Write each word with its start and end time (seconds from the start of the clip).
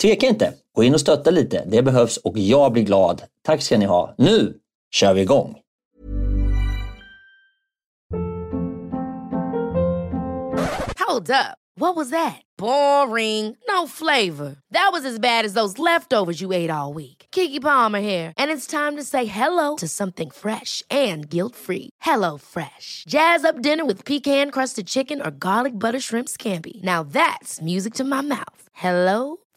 tveka 0.00 0.26
inte. 0.26 0.54
Gå 0.74 0.84
in 0.84 0.94
och 0.94 1.00
stötta 1.00 1.30
lite. 1.30 1.64
Det 1.66 1.82
behövs 1.82 2.16
och 2.16 2.38
jag 2.38 2.72
blir 2.72 2.82
glad. 2.82 3.22
Tack 3.42 3.62
ska 3.62 3.78
ni 3.78 3.84
ha. 3.84 4.14
Nu 4.18 4.54
kör 4.90 5.14
vi 5.14 5.20
igång! 5.20 5.56
Hold 11.10 11.30
up. 11.30 11.56
What 11.74 11.96
was 11.96 12.10
that? 12.10 12.40
Boring. 12.58 13.56
No 13.68 13.88
flavor. 13.88 14.56
That 14.70 14.90
was 14.92 15.04
as 15.04 15.18
bad 15.18 15.44
as 15.44 15.54
those 15.54 15.78
leftovers 15.78 16.40
you 16.40 16.52
ate 16.52 16.70
all 16.70 16.92
week. 16.92 17.26
Kiki 17.32 17.58
Palmer 17.58 18.00
here, 18.00 18.32
and 18.36 18.50
it's 18.50 18.66
time 18.66 18.96
to 18.96 19.02
say 19.02 19.24
hello 19.24 19.76
to 19.76 19.88
something 19.88 20.30
fresh 20.30 20.82
and 20.90 21.28
guilt-free. 21.28 21.90
Hello 22.00 22.38
Fresh. 22.38 23.04
Jazz 23.08 23.44
up 23.44 23.62
dinner 23.62 23.84
with 23.84 24.04
pecan-crusted 24.04 24.86
chicken 24.86 25.20
or 25.20 25.30
garlic 25.30 25.78
butter 25.78 26.00
shrimp 26.00 26.28
scampi. 26.28 26.82
Now 26.82 27.02
that's 27.02 27.60
music 27.60 27.94
to 27.94 28.04
my 28.04 28.20
mouth. 28.20 28.62
Hello 28.72 29.36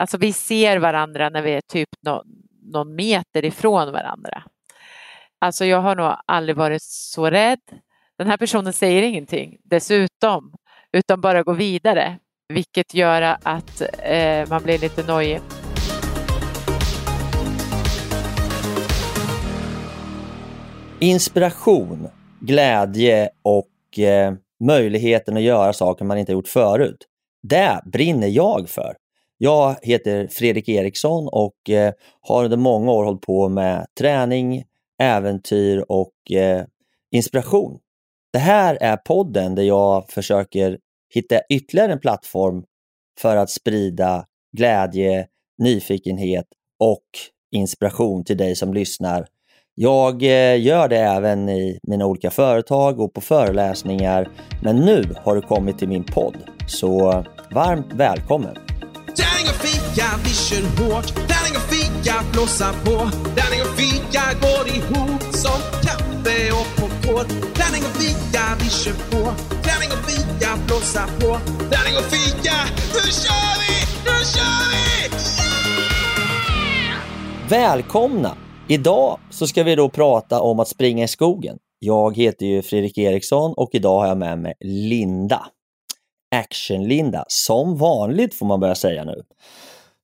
Alltså 0.00 0.18
vi 0.18 0.32
ser 0.32 0.78
varandra 0.78 1.28
när 1.28 1.42
vi 1.42 1.50
är 1.50 1.60
typ 1.60 1.88
no, 2.06 2.22
någon 2.62 2.94
meter 2.94 3.44
ifrån 3.44 3.92
varandra. 3.92 4.42
Alltså 5.38 5.64
jag 5.64 5.80
har 5.80 5.96
nog 5.96 6.12
aldrig 6.26 6.56
varit 6.56 6.82
så 6.82 7.30
rädd. 7.30 7.60
Den 8.18 8.26
här 8.26 8.36
personen 8.36 8.72
säger 8.72 9.02
ingenting 9.02 9.56
dessutom, 9.64 10.54
utan 10.92 11.20
bara 11.20 11.42
går 11.42 11.54
vidare, 11.54 12.18
vilket 12.48 12.94
gör 12.94 13.36
att 13.42 13.82
eh, 13.98 14.48
man 14.48 14.62
blir 14.62 14.78
lite 14.78 15.06
nojig. 15.06 15.40
Inspiration, 21.00 22.08
glädje 22.40 23.28
och 23.42 23.98
eh, 23.98 24.34
möjligheten 24.64 25.36
att 25.36 25.42
göra 25.42 25.72
saker 25.72 26.04
man 26.04 26.18
inte 26.18 26.32
gjort 26.32 26.48
förut. 26.48 27.06
Det 27.42 27.80
brinner 27.84 28.28
jag 28.28 28.68
för. 28.68 28.96
Jag 29.38 29.76
heter 29.82 30.26
Fredrik 30.26 30.68
Eriksson 30.68 31.28
och 31.28 31.70
eh, 31.70 31.92
har 32.20 32.44
under 32.44 32.56
många 32.56 32.92
år 32.92 33.04
hållit 33.04 33.20
på 33.20 33.48
med 33.48 33.86
träning, 33.98 34.64
äventyr 34.98 35.84
och 35.88 36.32
eh, 36.32 36.64
inspiration. 37.10 37.78
Det 38.32 38.38
här 38.38 38.78
är 38.80 38.96
podden 38.96 39.54
där 39.54 39.62
jag 39.62 40.10
försöker 40.10 40.78
hitta 41.14 41.40
ytterligare 41.50 41.92
en 41.92 42.00
plattform 42.00 42.64
för 43.20 43.36
att 43.36 43.50
sprida 43.50 44.26
glädje, 44.56 45.26
nyfikenhet 45.58 46.46
och 46.78 47.04
inspiration 47.52 48.24
till 48.24 48.36
dig 48.36 48.56
som 48.56 48.74
lyssnar. 48.74 49.26
Jag 49.74 50.22
eh, 50.22 50.60
gör 50.60 50.88
det 50.88 50.98
även 50.98 51.48
i 51.48 51.78
mina 51.82 52.06
olika 52.06 52.30
företag 52.30 53.00
och 53.00 53.14
på 53.14 53.20
föreläsningar, 53.20 54.28
men 54.62 54.76
nu 54.76 55.14
har 55.16 55.34
du 55.34 55.42
kommit 55.42 55.78
till 55.78 55.88
min 55.88 56.04
podd. 56.04 56.36
Så 56.66 57.24
varmt 57.50 57.92
välkommen! 57.92 58.73
Fika, 59.94 60.06
vi 60.24 60.30
kör 60.30 60.62
hårt. 60.62 61.06
Tärning 61.14 61.56
och 61.56 61.66
fika, 61.72 62.14
blåsa 62.32 62.72
på. 62.84 63.10
Tärning 63.36 63.60
och 63.62 63.74
fika 63.80 64.22
går 64.42 64.68
ihop 64.76 65.22
som 65.22 65.60
kaffe 65.84 66.52
och 66.52 66.68
popcorn. 66.76 67.26
Tärning 67.54 67.82
och 67.84 67.96
fika, 68.02 68.42
vi 68.60 68.70
kör 68.70 68.92
på. 69.10 69.32
Tärning 69.62 69.90
och 69.92 70.10
fika, 70.10 70.48
blåsa 70.66 71.06
på. 71.20 71.38
Tärning 71.58 71.96
och 71.96 72.08
fika, 72.14 72.56
nu 72.94 73.00
kör 73.22 73.54
vi! 73.60 73.74
Nu 74.04 74.24
kör 74.34 74.62
vi! 74.70 74.84
Yeah! 76.88 77.00
Välkomna! 77.48 78.36
Idag 78.68 79.18
så 79.30 79.46
ska 79.46 79.62
vi 79.62 79.74
då 79.74 79.88
prata 79.88 80.40
om 80.40 80.60
att 80.60 80.68
springa 80.68 81.04
i 81.04 81.08
skogen. 81.08 81.56
Jag 81.78 82.16
heter 82.16 82.46
ju 82.46 82.62
Fredrik 82.62 82.98
Eriksson 82.98 83.54
och 83.56 83.70
idag 83.72 84.00
har 84.00 84.06
jag 84.06 84.18
med 84.18 84.38
mig 84.38 84.54
Linda. 84.60 85.46
Action-Linda, 86.34 87.24
som 87.28 87.76
vanligt 87.76 88.34
får 88.34 88.46
man 88.46 88.60
börja 88.60 88.74
säga 88.74 89.04
nu. 89.04 89.22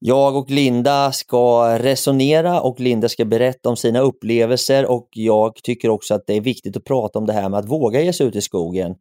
Jag 0.03 0.37
och 0.37 0.50
Linda 0.50 1.12
ska 1.12 1.78
resonera 1.78 2.61
och 2.61 2.81
Linda 2.81 3.09
ska 3.09 3.25
berätta 3.25 3.69
om 3.69 3.77
sina 3.77 4.00
upplevelser 4.00 4.91
och 4.91 5.09
jag 5.12 5.55
tycker 5.55 5.88
också 5.88 6.15
att 6.15 6.27
det 6.27 6.34
är 6.34 6.41
viktigt 6.41 6.77
att 6.77 6.84
prata 6.84 7.19
om 7.19 7.27
det 7.27 7.33
här 7.33 7.49
med 7.49 7.59
att 7.61 7.69
våga 7.69 8.00
ge 8.00 8.12
sig 8.12 8.27
ut 8.27 8.37
i 8.37 8.41
skogen 8.41 8.95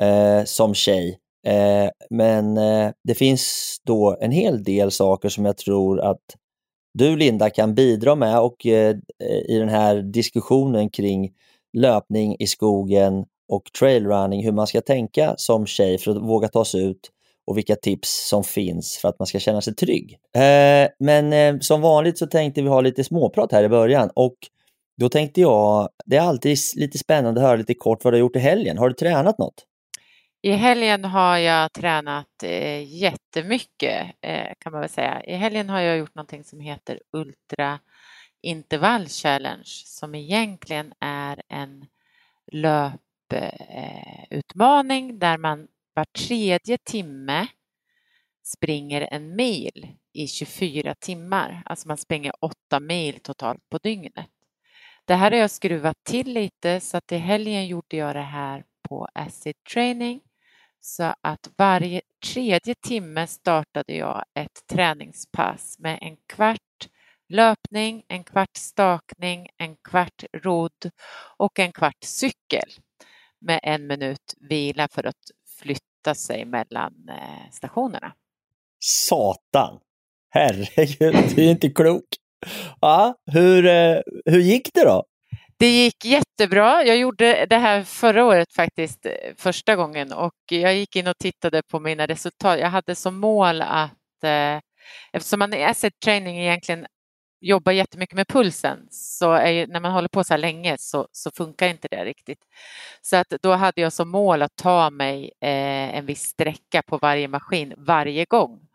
eh, 0.00 0.44
som 0.44 0.74
tjej. 0.74 1.18
Eh, 1.46 1.90
men 2.10 2.56
eh, 2.56 2.90
det 3.04 3.14
finns 3.14 3.76
då 3.84 4.16
en 4.20 4.30
hel 4.30 4.64
del 4.64 4.90
saker 4.90 5.28
som 5.28 5.44
jag 5.44 5.56
tror 5.56 6.00
att 6.00 6.24
du 6.94 7.16
Linda 7.16 7.50
kan 7.50 7.74
bidra 7.74 8.14
med 8.14 8.40
och 8.40 8.66
eh, 8.66 8.96
i 9.48 9.58
den 9.58 9.68
här 9.68 9.96
diskussionen 9.96 10.90
kring 10.90 11.32
löpning 11.76 12.36
i 12.38 12.46
skogen 12.46 13.24
och 13.48 13.62
trailrunning, 13.78 14.44
hur 14.44 14.52
man 14.52 14.66
ska 14.66 14.80
tänka 14.80 15.34
som 15.36 15.66
tjej 15.66 15.98
för 15.98 16.10
att 16.10 16.22
våga 16.22 16.48
ta 16.48 16.64
sig 16.64 16.84
ut 16.84 17.10
och 17.46 17.58
vilka 17.58 17.76
tips 17.76 18.28
som 18.28 18.44
finns 18.44 18.98
för 18.98 19.08
att 19.08 19.18
man 19.18 19.26
ska 19.26 19.38
känna 19.38 19.60
sig 19.60 19.74
trygg. 19.74 20.18
Eh, 20.34 20.88
men 20.98 21.32
eh, 21.32 21.58
som 21.60 21.80
vanligt 21.80 22.18
så 22.18 22.26
tänkte 22.26 22.62
vi 22.62 22.68
ha 22.68 22.80
lite 22.80 23.04
småprat 23.04 23.52
här 23.52 23.64
i 23.64 23.68
början 23.68 24.10
och 24.14 24.36
då 24.96 25.08
tänkte 25.08 25.40
jag, 25.40 25.88
det 26.06 26.16
är 26.16 26.20
alltid 26.20 26.58
lite 26.76 26.98
spännande 26.98 27.40
att 27.40 27.46
höra 27.46 27.56
lite 27.56 27.74
kort 27.74 28.04
vad 28.04 28.12
du 28.12 28.16
har 28.16 28.20
gjort 28.20 28.36
i 28.36 28.38
helgen. 28.38 28.78
Har 28.78 28.88
du 28.88 28.94
tränat 28.94 29.38
något? 29.38 29.64
I 30.42 30.50
helgen 30.50 31.04
har 31.04 31.38
jag 31.38 31.72
tränat 31.72 32.42
eh, 32.42 33.02
jättemycket 33.02 34.06
eh, 34.20 34.52
kan 34.58 34.72
man 34.72 34.80
väl 34.80 34.90
säga. 34.90 35.24
I 35.24 35.34
helgen 35.34 35.68
har 35.68 35.80
jag 35.80 35.98
gjort 35.98 36.14
någonting 36.14 36.44
som 36.44 36.60
heter 36.60 37.00
Ultra 37.12 37.78
Intervall 38.42 39.06
Challenge 39.06 39.82
som 39.84 40.14
egentligen 40.14 40.92
är 41.00 41.42
en 41.48 41.86
löputmaning 42.52 45.18
där 45.18 45.38
man 45.38 45.66
var 45.96 46.04
tredje 46.04 46.78
timme 46.78 47.46
springer 48.44 49.08
en 49.10 49.36
mil 49.36 49.88
i 50.12 50.28
24 50.28 50.94
timmar. 50.94 51.62
Alltså 51.64 51.88
man 51.88 51.96
springer 51.96 52.32
åtta 52.44 52.80
mil 52.80 53.20
totalt 53.20 53.68
på 53.68 53.78
dygnet. 53.78 54.30
Det 55.04 55.14
här 55.14 55.30
har 55.30 55.38
jag 55.38 55.50
skruvat 55.50 55.96
till 56.04 56.32
lite 56.32 56.80
så 56.80 56.96
att 56.96 57.12
i 57.12 57.16
helgen 57.16 57.66
gjorde 57.66 57.96
jag 57.96 58.16
det 58.16 58.22
här 58.22 58.64
på 58.88 59.08
Acid 59.14 59.54
Training. 59.72 60.20
Så 60.80 61.14
att 61.20 61.50
varje 61.58 62.00
tredje 62.32 62.74
timme 62.74 63.26
startade 63.26 63.94
jag 63.94 64.24
ett 64.34 64.66
träningspass 64.66 65.78
med 65.78 65.98
en 66.02 66.16
kvart 66.26 66.88
löpning, 67.28 68.04
en 68.08 68.24
kvart 68.24 68.56
stakning, 68.56 69.48
en 69.56 69.76
kvart 69.76 70.24
rodd 70.32 70.90
och 71.36 71.58
en 71.58 71.72
kvart 71.72 72.04
cykel 72.04 72.68
med 73.40 73.60
en 73.62 73.86
minut 73.86 74.34
vila 74.36 74.88
för 74.88 75.06
att 75.06 75.30
flytta 75.58 76.14
sig 76.14 76.44
mellan 76.44 76.92
eh, 77.08 77.50
stationerna. 77.52 78.12
Satan! 78.84 79.78
Herregud, 80.30 81.34
du 81.34 81.46
är 81.46 81.50
inte 81.50 81.70
klok. 81.70 82.04
Ja, 82.80 83.14
hur, 83.32 83.66
eh, 83.66 83.98
hur 84.24 84.40
gick 84.40 84.68
det 84.74 84.84
då? 84.84 85.04
Det 85.58 85.68
gick 85.68 86.04
jättebra. 86.04 86.84
Jag 86.84 86.96
gjorde 86.96 87.46
det 87.46 87.56
här 87.58 87.82
förra 87.82 88.24
året 88.24 88.52
faktiskt, 88.52 89.06
eh, 89.06 89.12
första 89.36 89.76
gången 89.76 90.12
och 90.12 90.34
jag 90.50 90.74
gick 90.74 90.96
in 90.96 91.06
och 91.06 91.18
tittade 91.18 91.62
på 91.70 91.80
mina 91.80 92.06
resultat. 92.06 92.60
Jag 92.60 92.70
hade 92.70 92.94
som 92.94 93.16
mål 93.16 93.62
att 93.62 93.92
eftersom 95.12 95.38
man 95.38 95.54
i 95.54 95.64
asset 95.64 95.92
training 96.04 96.38
egentligen 96.38 96.86
jobbar 97.40 97.72
jättemycket 97.72 98.16
med 98.16 98.28
pulsen 98.28 98.86
så 98.90 99.32
är 99.32 99.50
ju, 99.50 99.66
när 99.66 99.80
man 99.80 99.92
håller 99.92 100.08
på 100.08 100.24
så 100.24 100.34
här 100.34 100.38
länge 100.38 100.76
så, 100.78 101.08
så 101.12 101.30
funkar 101.30 101.68
inte 101.68 101.88
det 101.90 102.04
riktigt. 102.04 102.38
Så 103.02 103.16
att 103.16 103.28
då 103.42 103.52
hade 103.52 103.80
jag 103.80 103.92
som 103.92 104.08
mål 104.08 104.42
att 104.42 104.56
ta 104.56 104.90
mig 104.90 105.32
eh, 105.40 105.96
en 105.96 106.06
viss 106.06 106.22
sträcka 106.22 106.82
på 106.82 106.98
varje 106.98 107.28
maskin 107.28 107.74
varje 107.76 108.24
gång. 108.24 108.68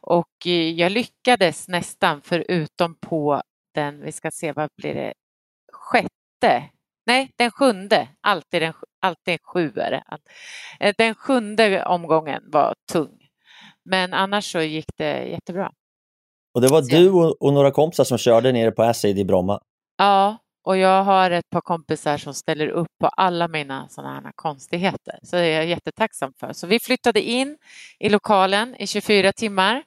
Och 0.00 0.46
eh, 0.46 0.70
jag 0.70 0.92
lyckades 0.92 1.68
nästan 1.68 2.20
förutom 2.22 2.94
på 2.94 3.42
den, 3.74 4.02
vi 4.02 4.12
ska 4.12 4.30
se 4.30 4.52
vad 4.52 4.70
blir 4.76 4.94
det, 4.94 5.14
sjätte, 5.72 6.70
nej 7.06 7.30
den 7.36 7.50
sjunde, 7.50 8.08
alltid, 8.20 8.62
den, 8.62 8.74
alltid 9.00 9.38
sju 9.42 9.72
är 9.76 9.90
det. 9.90 10.04
Eh, 10.80 10.94
den 10.98 11.14
sjunde 11.14 11.84
omgången 11.84 12.42
var 12.50 12.74
tung. 12.92 13.18
Men 13.84 14.14
annars 14.14 14.52
så 14.52 14.60
gick 14.60 14.86
det 14.96 15.24
jättebra. 15.24 15.72
Och 16.56 16.62
det 16.62 16.68
var 16.68 16.82
du 16.82 17.10
och, 17.10 17.42
och, 17.42 17.52
några 17.52 17.70
kompisar 17.70 18.04
som 18.04 18.18
körde 18.18 18.52
nere 18.52 18.70
på 18.70 18.82
Acid 18.82 19.18
i 19.18 19.24
Bromma? 19.24 19.60
Ja, 19.96 20.36
och 20.64 20.76
jag 20.76 21.04
har 21.04 21.30
ett 21.30 21.50
par 21.50 21.60
kompisar 21.60 22.18
som 22.18 22.34
ställer 22.34 22.68
upp 22.68 22.88
på 23.00 23.06
alla 23.06 23.48
mina 23.48 23.88
sådana 23.88 24.20
här 24.20 24.32
konstigheter. 24.34 25.18
Så 25.22 25.36
det 25.36 25.42
är 25.42 25.56
jag 25.56 25.66
jättetacksam 25.66 26.32
för. 26.32 26.52
Så 26.52 26.66
vi 26.66 26.80
flyttade 26.80 27.22
in 27.22 27.58
i 27.98 28.08
lokalen 28.08 28.76
i 28.78 28.86
24 28.86 29.32
timmar 29.32 29.82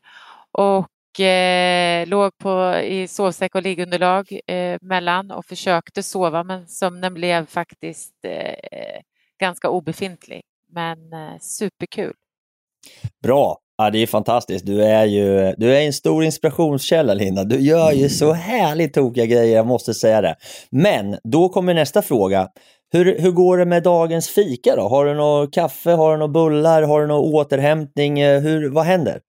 och 0.51 1.19
eh, 1.19 2.07
låg 2.07 2.37
på, 2.37 2.75
i 2.83 3.07
sovsäck 3.07 3.55
och 3.55 3.63
liggunderlag 3.63 4.39
eh, 4.47 4.77
mellan 4.81 5.31
och 5.31 5.45
försökte 5.45 6.03
sova 6.03 6.43
men 6.43 6.67
sömnen 6.67 7.13
blev 7.13 7.45
faktiskt 7.45 8.15
eh, 8.25 9.01
ganska 9.39 9.69
obefintlig. 9.69 10.41
Men 10.67 11.13
eh, 11.13 11.39
superkul. 11.39 12.13
Bra, 13.23 13.59
Ja, 13.81 13.89
det 13.89 13.97
är 13.97 14.07
fantastiskt. 14.07 14.65
Du 14.65 14.83
är 14.83 15.05
ju 15.05 15.53
du 15.57 15.75
är 15.75 15.81
en 15.81 15.93
stor 15.93 16.23
inspirationskälla, 16.23 17.13
Linda. 17.13 17.43
Du 17.43 17.59
gör 17.59 17.91
ju 17.91 18.09
så 18.09 18.33
härligt 18.33 18.93
tokiga 18.93 19.25
grejer, 19.25 19.55
jag 19.55 19.67
måste 19.67 19.93
säga 19.93 20.21
det. 20.21 20.35
Men 20.71 21.17
då 21.23 21.49
kommer 21.49 21.73
nästa 21.73 22.01
fråga. 22.01 22.47
Hur, 22.91 23.19
hur 23.19 23.31
går 23.31 23.57
det 23.57 23.65
med 23.65 23.83
dagens 23.83 24.29
fika 24.29 24.75
då? 24.75 24.81
Har 24.81 25.05
du 25.05 25.13
något 25.13 25.53
kaffe, 25.53 25.91
har 25.91 26.11
du 26.11 26.17
några 26.17 26.33
bullar, 26.33 26.83
har 26.83 27.01
du 27.01 27.07
någon 27.07 27.33
återhämtning? 27.33 28.23
Hur, 28.23 28.69
vad 28.69 28.85
händer? 28.85 29.19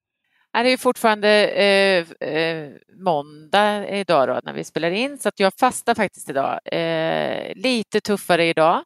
Det 0.52 0.72
är 0.72 0.76
fortfarande 0.76 1.48
eh, 1.48 2.28
eh, 2.28 2.68
måndag 3.04 3.88
idag 3.88 4.28
då, 4.28 4.40
när 4.44 4.52
vi 4.52 4.64
spelar 4.64 4.90
in, 4.90 5.18
så 5.18 5.30
jag 5.36 5.52
fastar 5.60 5.94
faktiskt 5.94 6.30
idag. 6.30 6.60
Eh, 6.64 7.52
lite 7.54 8.00
tuffare 8.00 8.44
idag. 8.44 8.82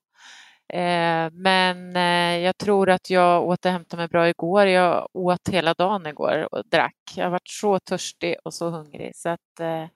Eh, 0.72 1.30
men 1.32 1.96
eh, 1.96 2.44
jag 2.44 2.56
tror 2.56 2.90
att 2.90 3.10
jag 3.10 3.44
återhämtade 3.44 4.00
mig 4.00 4.08
bra 4.08 4.28
igår. 4.28 4.66
Jag 4.66 5.08
åt 5.12 5.48
hela 5.48 5.74
dagen 5.74 6.06
igår 6.06 6.48
och 6.54 6.62
drack. 6.70 6.96
Jag 7.16 7.24
har 7.24 7.30
varit 7.30 7.48
så 7.48 7.78
törstig 7.78 8.36
och 8.44 8.54
så 8.54 8.70
hungrig 8.70 9.12
så 9.14 9.28
att 9.28 9.60
eh, 9.60 9.86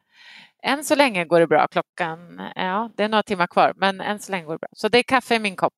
än 0.62 0.84
så 0.84 0.94
länge 0.94 1.24
går 1.24 1.40
det 1.40 1.46
bra. 1.46 1.66
Klockan, 1.70 2.40
ja, 2.54 2.90
det 2.96 3.04
är 3.04 3.08
några 3.08 3.22
timmar 3.22 3.46
kvar, 3.46 3.72
men 3.76 4.00
än 4.00 4.18
så 4.18 4.32
länge 4.32 4.44
går 4.44 4.54
det 4.54 4.58
bra. 4.58 4.68
Så 4.72 4.88
det 4.88 4.98
är 4.98 5.02
kaffe 5.02 5.34
i 5.34 5.38
min 5.38 5.56
kopp 5.56 5.74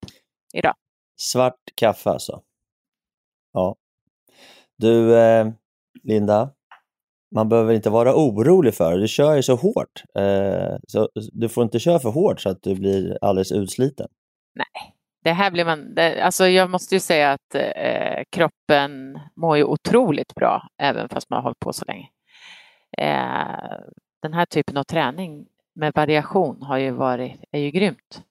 idag. 0.54 0.74
Svart 1.16 1.60
kaffe 1.74 2.10
alltså? 2.10 2.42
Ja. 3.52 3.76
Du, 4.76 5.16
eh, 5.18 5.48
Linda, 6.02 6.50
man 7.34 7.48
behöver 7.48 7.74
inte 7.74 7.90
vara 7.90 8.14
orolig 8.14 8.74
för 8.74 8.92
det. 8.92 9.00
Du 9.00 9.08
kör 9.08 9.36
ju 9.36 9.42
så 9.42 9.54
hårt. 9.54 10.02
så 10.88 11.08
du 11.32 11.48
får 11.48 11.64
inte 11.64 11.78
köra 11.78 11.98
för 11.98 12.10
hårt 12.10 12.40
så 12.40 12.48
att 12.48 12.62
du 12.62 12.74
blir 12.74 13.18
alldeles 13.20 13.52
utsliten. 13.52 14.08
Nej, 14.54 14.94
det 15.24 15.32
här 15.32 15.50
blir 15.50 15.64
man, 15.64 15.94
det, 15.94 16.22
alltså 16.22 16.46
jag 16.46 16.70
måste 16.70 16.94
ju 16.94 17.00
säga 17.00 17.32
att 17.32 17.54
eh, 17.54 18.22
kroppen 18.30 19.20
mår 19.36 19.56
ju 19.56 19.64
otroligt 19.64 20.34
bra 20.34 20.68
även 20.78 21.08
fast 21.08 21.30
man 21.30 21.36
har 21.36 21.42
hållit 21.42 21.58
på 21.58 21.72
så 21.72 21.84
länge. 21.84 22.08
Eh, 22.98 23.78
den 24.22 24.32
här 24.32 24.44
typen 24.46 24.76
av 24.76 24.84
träning 24.84 25.46
med 25.74 25.92
variation 25.94 26.62
har 26.62 26.78
ju 26.78 26.90
varit, 26.90 27.40
är 27.50 27.60
ju 27.60 27.70
grymt. 27.70 28.22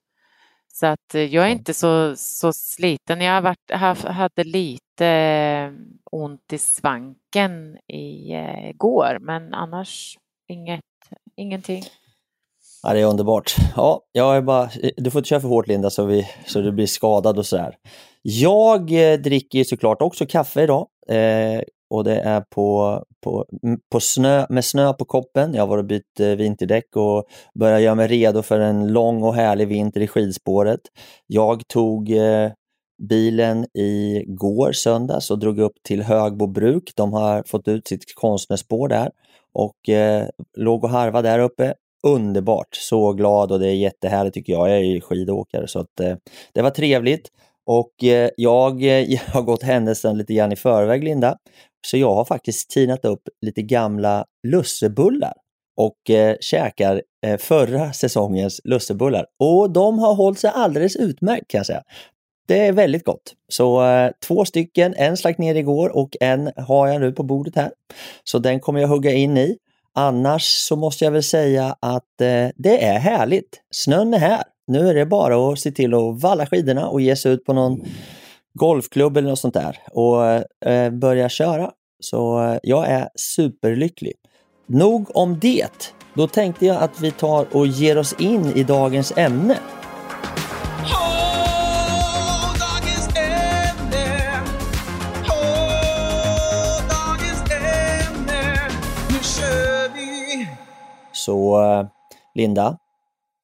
Så 0.72 0.86
att 0.86 1.14
eh, 1.14 1.34
jag 1.34 1.46
är 1.46 1.50
inte 1.50 1.74
så, 1.74 2.16
så 2.16 2.52
sliten. 2.52 3.20
Jag 3.20 3.34
har 3.34 3.40
varit, 3.40 4.04
hade 4.04 4.44
lite 4.44 5.06
eh, 5.06 5.72
ont 6.04 6.52
i 6.52 6.58
svanken 6.58 7.78
igår 7.86 9.14
eh, 9.14 9.20
men 9.20 9.54
annars 9.54 10.18
inget, 10.46 10.84
ingenting. 11.36 11.82
Ja, 12.82 12.92
det 12.92 13.00
är 13.00 13.04
underbart. 13.04 13.54
Ja, 13.76 14.02
jag 14.12 14.36
är 14.36 14.42
bara, 14.42 14.70
du 14.96 15.10
får 15.10 15.18
inte 15.18 15.28
köra 15.28 15.40
för 15.40 15.48
hårt 15.48 15.68
Linda 15.68 15.90
så, 15.90 16.04
vi, 16.04 16.28
så 16.46 16.60
du 16.60 16.72
blir 16.72 16.86
skadad 16.86 17.38
och 17.38 17.46
sådär. 17.46 17.74
Jag 18.22 19.12
eh, 19.12 19.18
dricker 19.18 19.64
såklart 19.64 20.02
också 20.02 20.26
kaffe 20.26 20.62
idag 20.62 20.86
eh, 21.08 21.62
och 21.90 22.04
det 22.04 22.20
är 22.20 22.40
på, 22.40 23.02
på, 23.24 23.46
på 23.92 24.00
snö, 24.00 24.46
med 24.50 24.64
snö 24.64 24.92
på 24.92 25.04
koppen. 25.04 25.54
Jag 25.54 25.62
har 25.62 25.66
varit 25.66 25.82
och 25.82 25.86
bytt 25.86 26.20
eh, 26.20 26.28
vinterdäck 26.28 26.96
och 26.96 27.24
börjat 27.54 27.82
göra 27.82 27.94
mig 27.94 28.08
redo 28.08 28.42
för 28.42 28.60
en 28.60 28.92
lång 28.92 29.22
och 29.22 29.34
härlig 29.34 29.68
vinter 29.68 30.00
i 30.00 30.08
skidspåret. 30.08 30.80
Jag 31.26 31.68
tog 31.68 32.10
eh, 32.10 32.50
bilen 33.08 33.66
går, 34.26 34.72
söndags 34.72 35.30
och 35.30 35.38
drog 35.38 35.58
upp 35.58 35.76
till 35.84 36.02
Högbo 36.02 36.46
bruk. 36.46 36.92
De 36.96 37.12
har 37.12 37.42
fått 37.46 37.68
ut 37.68 37.88
sitt 37.88 38.14
konstnärsspår 38.14 38.88
där 38.88 39.10
och 39.52 39.88
eh, 39.88 40.26
låg 40.56 40.84
och 40.84 40.90
harvade 40.90 41.28
där 41.28 41.38
uppe 41.38 41.74
underbart. 42.06 42.68
Så 42.70 43.12
glad 43.12 43.52
och 43.52 43.60
det 43.60 43.66
är 43.68 43.74
jättehärligt 43.74 44.34
tycker 44.34 44.52
jag. 44.52 44.68
Jag 44.68 44.76
är 44.76 44.80
ju 44.80 45.00
skidåkare 45.00 45.68
så 45.68 45.78
att 45.78 46.00
eh, 46.00 46.16
det 46.54 46.62
var 46.62 46.70
trevligt. 46.70 47.28
Och 47.66 48.04
eh, 48.04 48.30
jag, 48.36 48.82
eh, 48.82 48.88
jag 49.12 49.20
har 49.20 49.42
gått 49.42 49.62
händelsen 49.62 50.18
lite 50.18 50.34
grann 50.34 50.52
i 50.52 50.56
förväg 50.56 51.04
Linda. 51.04 51.36
Så 51.86 51.96
jag 51.96 52.14
har 52.14 52.24
faktiskt 52.24 52.70
tinat 52.70 53.04
upp 53.04 53.22
lite 53.46 53.62
gamla 53.62 54.24
lussebullar 54.46 55.34
och 55.76 56.10
eh, 56.10 56.36
käkar 56.40 57.02
eh, 57.26 57.38
förra 57.38 57.92
säsongens 57.92 58.60
lussebullar. 58.64 59.26
Och 59.38 59.70
de 59.70 59.98
har 59.98 60.14
hållit 60.14 60.38
sig 60.38 60.50
alldeles 60.54 60.96
utmärkt 60.96 61.48
kan 61.48 61.58
jag 61.58 61.66
säga. 61.66 61.82
Det 62.48 62.66
är 62.66 62.72
väldigt 62.72 63.04
gott. 63.04 63.34
Så 63.48 63.84
eh, 63.86 64.10
två 64.26 64.44
stycken, 64.44 64.94
en 64.96 65.16
slack 65.16 65.38
ner 65.38 65.54
igår 65.54 65.96
och 65.96 66.16
en 66.20 66.52
har 66.56 66.88
jag 66.88 67.00
nu 67.00 67.12
på 67.12 67.22
bordet 67.22 67.56
här. 67.56 67.70
Så 68.24 68.38
den 68.38 68.60
kommer 68.60 68.80
jag 68.80 68.88
hugga 68.88 69.12
in 69.12 69.36
i. 69.36 69.56
Annars 69.94 70.42
så 70.42 70.76
måste 70.76 71.04
jag 71.04 71.12
väl 71.12 71.22
säga 71.22 71.76
att 71.80 72.20
eh, 72.20 72.48
det 72.56 72.84
är 72.84 72.98
härligt. 72.98 73.60
Snön 73.70 74.14
är 74.14 74.18
här. 74.18 74.42
Nu 74.66 74.88
är 74.88 74.94
det 74.94 75.06
bara 75.06 75.52
att 75.52 75.58
se 75.58 75.70
till 75.70 75.94
att 75.94 76.22
valla 76.22 76.46
skidorna 76.46 76.88
och 76.88 77.00
ge 77.00 77.16
sig 77.16 77.32
ut 77.32 77.44
på 77.44 77.52
någon 77.52 77.80
golfklubb 78.54 79.16
eller 79.16 79.28
något 79.28 79.38
sånt 79.38 79.54
där 79.54 79.78
och 79.90 80.24
eh, 80.70 80.90
börja 80.90 81.28
köra. 81.28 81.70
Så 82.00 82.42
eh, 82.42 82.58
jag 82.62 82.86
är 82.86 83.08
superlycklig. 83.14 84.14
Nog 84.66 85.16
om 85.16 85.38
det. 85.38 85.92
Då 86.14 86.26
tänkte 86.26 86.66
jag 86.66 86.82
att 86.82 87.00
vi 87.00 87.10
tar 87.10 87.46
och 87.52 87.66
ger 87.66 87.98
oss 87.98 88.14
in 88.18 88.46
i 88.54 88.62
dagens 88.62 89.12
ämne. 89.16 89.56
Så 101.30 101.62
eh, 101.62 101.86
Linda, 102.34 102.78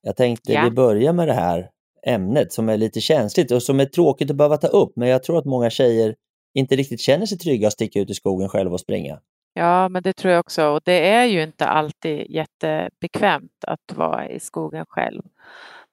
jag 0.03 0.17
tänkte 0.17 0.53
ja. 0.53 0.65
vi 0.65 0.71
börjar 0.71 1.13
med 1.13 1.29
det 1.29 1.35
här 1.35 1.71
ämnet 2.07 2.53
som 2.53 2.69
är 2.69 2.77
lite 2.77 3.01
känsligt 3.01 3.51
och 3.51 3.63
som 3.63 3.81
är 3.81 3.85
tråkigt 3.85 4.31
att 4.31 4.37
behöva 4.37 4.57
ta 4.57 4.67
upp, 4.67 4.93
men 4.97 5.09
jag 5.09 5.23
tror 5.23 5.39
att 5.39 5.45
många 5.45 5.71
tjejer 5.71 6.15
inte 6.55 6.77
riktigt 6.77 7.01
känner 7.01 7.27
sig 7.27 7.39
trygga 7.39 7.67
att 7.67 7.73
sticka 7.73 8.01
ut 8.01 8.11
i 8.11 8.15
skogen 8.15 8.49
själva 8.49 8.73
och 8.73 8.81
springa. 8.81 9.19
Ja, 9.55 9.89
men 9.89 10.03
det 10.03 10.13
tror 10.13 10.33
jag 10.33 10.41
också. 10.41 10.67
Och 10.67 10.81
det 10.85 11.09
är 11.09 11.25
ju 11.25 11.43
inte 11.43 11.67
alltid 11.67 12.27
jättebekvämt 12.31 13.65
att 13.67 13.97
vara 13.97 14.29
i 14.29 14.41
skogen 14.41 14.85
själv. 14.89 15.23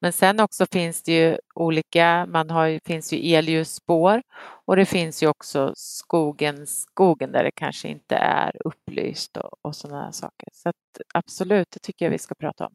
Men 0.04 0.14
sen 0.14 0.40
också 0.40 0.66
finns 0.72 1.04
det 1.04 1.12
ju 1.12 1.38
olika, 1.56 2.26
man 2.26 2.50
har, 2.50 2.80
finns 2.86 3.14
ju 3.14 3.34
elljusspår 3.34 4.22
och 4.66 4.76
det 4.76 4.86
finns 4.86 5.24
ju 5.24 5.28
också 5.28 5.74
skogen, 5.76 6.68
skogen 6.68 7.32
där 7.32 7.44
det 7.44 7.52
kanske 7.56 7.88
inte 7.88 8.16
är 8.16 8.52
upplyst 8.66 9.38
och, 9.38 9.50
och 9.62 9.76
sådana 9.76 10.12
saker. 10.12 10.48
Så 10.54 10.70
att, 10.70 10.76
absolut, 11.14 11.68
det 11.72 11.80
tycker 11.80 12.06
jag 12.06 12.12
vi 12.12 12.18
ska 12.18 12.36
prata 12.36 12.66
om. 12.66 12.74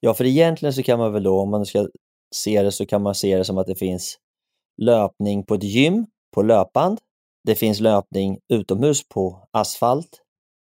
Ja, 0.00 0.14
för 0.14 0.24
egentligen 0.24 0.72
så 0.72 0.82
kan 0.82 0.98
man 0.98 1.12
väl 1.12 1.22
då, 1.22 1.40
om 1.40 1.50
man 1.50 1.66
ska 1.66 1.88
se 2.34 2.62
det, 2.62 2.72
så 2.72 2.86
kan 2.86 3.02
man 3.02 3.14
se 3.14 3.36
det 3.36 3.44
som 3.44 3.58
att 3.58 3.66
det 3.66 3.74
finns 3.74 4.18
löpning 4.82 5.46
på 5.46 5.54
ett 5.54 5.62
gym 5.62 6.06
på 6.34 6.42
löpband. 6.42 6.98
Det 7.44 7.54
finns 7.54 7.80
löpning 7.80 8.38
utomhus 8.48 9.08
på 9.08 9.48
asfalt. 9.50 10.22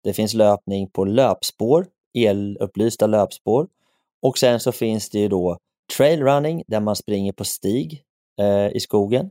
Det 0.04 0.14
finns 0.14 0.34
löpning 0.34 0.90
på 0.90 1.06
löpspår, 1.06 1.88
elupplysta 2.18 3.08
löpspår. 3.08 3.68
Och 4.22 4.38
sen 4.38 4.60
så 4.60 4.72
finns 4.72 5.10
det 5.10 5.20
ju 5.20 5.28
då 5.28 5.58
trailrunning 5.98 6.64
där 6.68 6.80
man 6.80 6.96
springer 6.96 7.32
på 7.32 7.44
stig 7.44 8.04
eh, 8.40 8.76
i 8.76 8.80
skogen. 8.80 9.30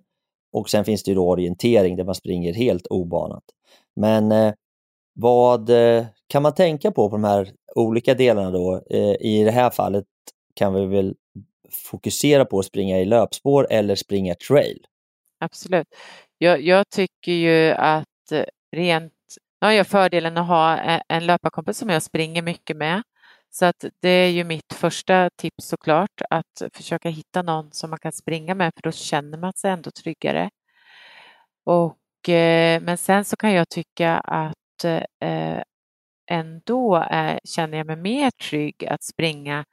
Och 0.52 0.70
sen 0.70 0.84
finns 0.84 1.02
det 1.02 1.10
ju 1.10 1.14
då 1.14 1.28
orientering 1.28 1.96
där 1.96 2.04
man 2.04 2.14
springer 2.14 2.54
helt 2.54 2.86
obanat. 2.86 3.44
Men 3.96 4.32
eh, 4.32 4.52
vad 5.14 5.70
eh, 5.70 6.06
kan 6.26 6.42
man 6.42 6.54
tänka 6.54 6.90
på 6.90 7.10
på 7.10 7.16
de 7.16 7.24
här 7.24 7.52
olika 7.74 8.14
delarna 8.14 8.50
då? 8.50 8.82
Eh, 8.90 9.16
I 9.20 9.44
det 9.44 9.50
här 9.50 9.70
fallet 9.70 10.04
kan 10.54 10.74
vi 10.74 10.86
väl 10.86 11.14
fokusera 11.70 12.44
på 12.44 12.58
att 12.58 12.66
springa 12.66 13.00
i 13.00 13.04
löpspår 13.04 13.66
eller 13.70 13.94
springa 13.94 14.34
trail? 14.34 14.86
Absolut. 15.40 15.86
Jag, 16.38 16.60
jag 16.62 16.88
tycker 16.88 17.32
ju 17.32 17.70
att 17.70 18.32
eh, 18.32 18.44
rent, 18.76 19.12
nu 19.60 19.66
har 19.66 19.72
jag 19.72 19.86
fördelen 19.86 20.36
att 20.36 20.46
ha 20.46 20.82
eh, 20.82 21.00
en 21.08 21.26
löparkompis 21.26 21.78
som 21.78 21.90
jag 21.90 22.02
springer 22.02 22.42
mycket 22.42 22.76
med. 22.76 23.02
Så 23.54 23.66
att 23.66 23.84
det 24.00 24.08
är 24.08 24.30
ju 24.30 24.44
mitt 24.44 24.72
första 24.74 25.30
tips 25.36 25.66
såklart, 25.68 26.20
att 26.30 26.62
försöka 26.72 27.08
hitta 27.08 27.42
någon 27.42 27.72
som 27.72 27.90
man 27.90 27.98
kan 27.98 28.12
springa 28.12 28.54
med 28.54 28.72
för 28.74 28.82
då 28.82 28.92
känner 28.92 29.38
man 29.38 29.52
sig 29.52 29.70
ändå 29.70 29.90
tryggare. 29.90 30.50
Och, 31.64 32.28
eh, 32.28 32.82
men 32.82 32.98
sen 32.98 33.24
så 33.24 33.36
kan 33.36 33.52
jag 33.52 33.68
tycka 33.68 34.18
att 34.18 34.84
eh, 35.20 35.62
ändå 36.30 37.06
är, 37.10 37.40
känner 37.44 37.78
jag 37.78 37.86
mig 37.86 37.96
mer 37.96 38.30
trygg 38.30 38.86
att 38.86 39.02
springa 39.02 39.64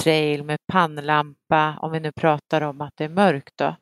trail 0.00 0.44
med 0.44 0.58
pannlampa, 0.66 1.78
om 1.82 1.92
vi 1.92 2.00
nu 2.00 2.12
pratar 2.12 2.60
om 2.62 2.80
att 2.80 2.96
det 2.96 3.04
är 3.04 3.08
mörkt 3.08 3.56
då, 3.56 3.76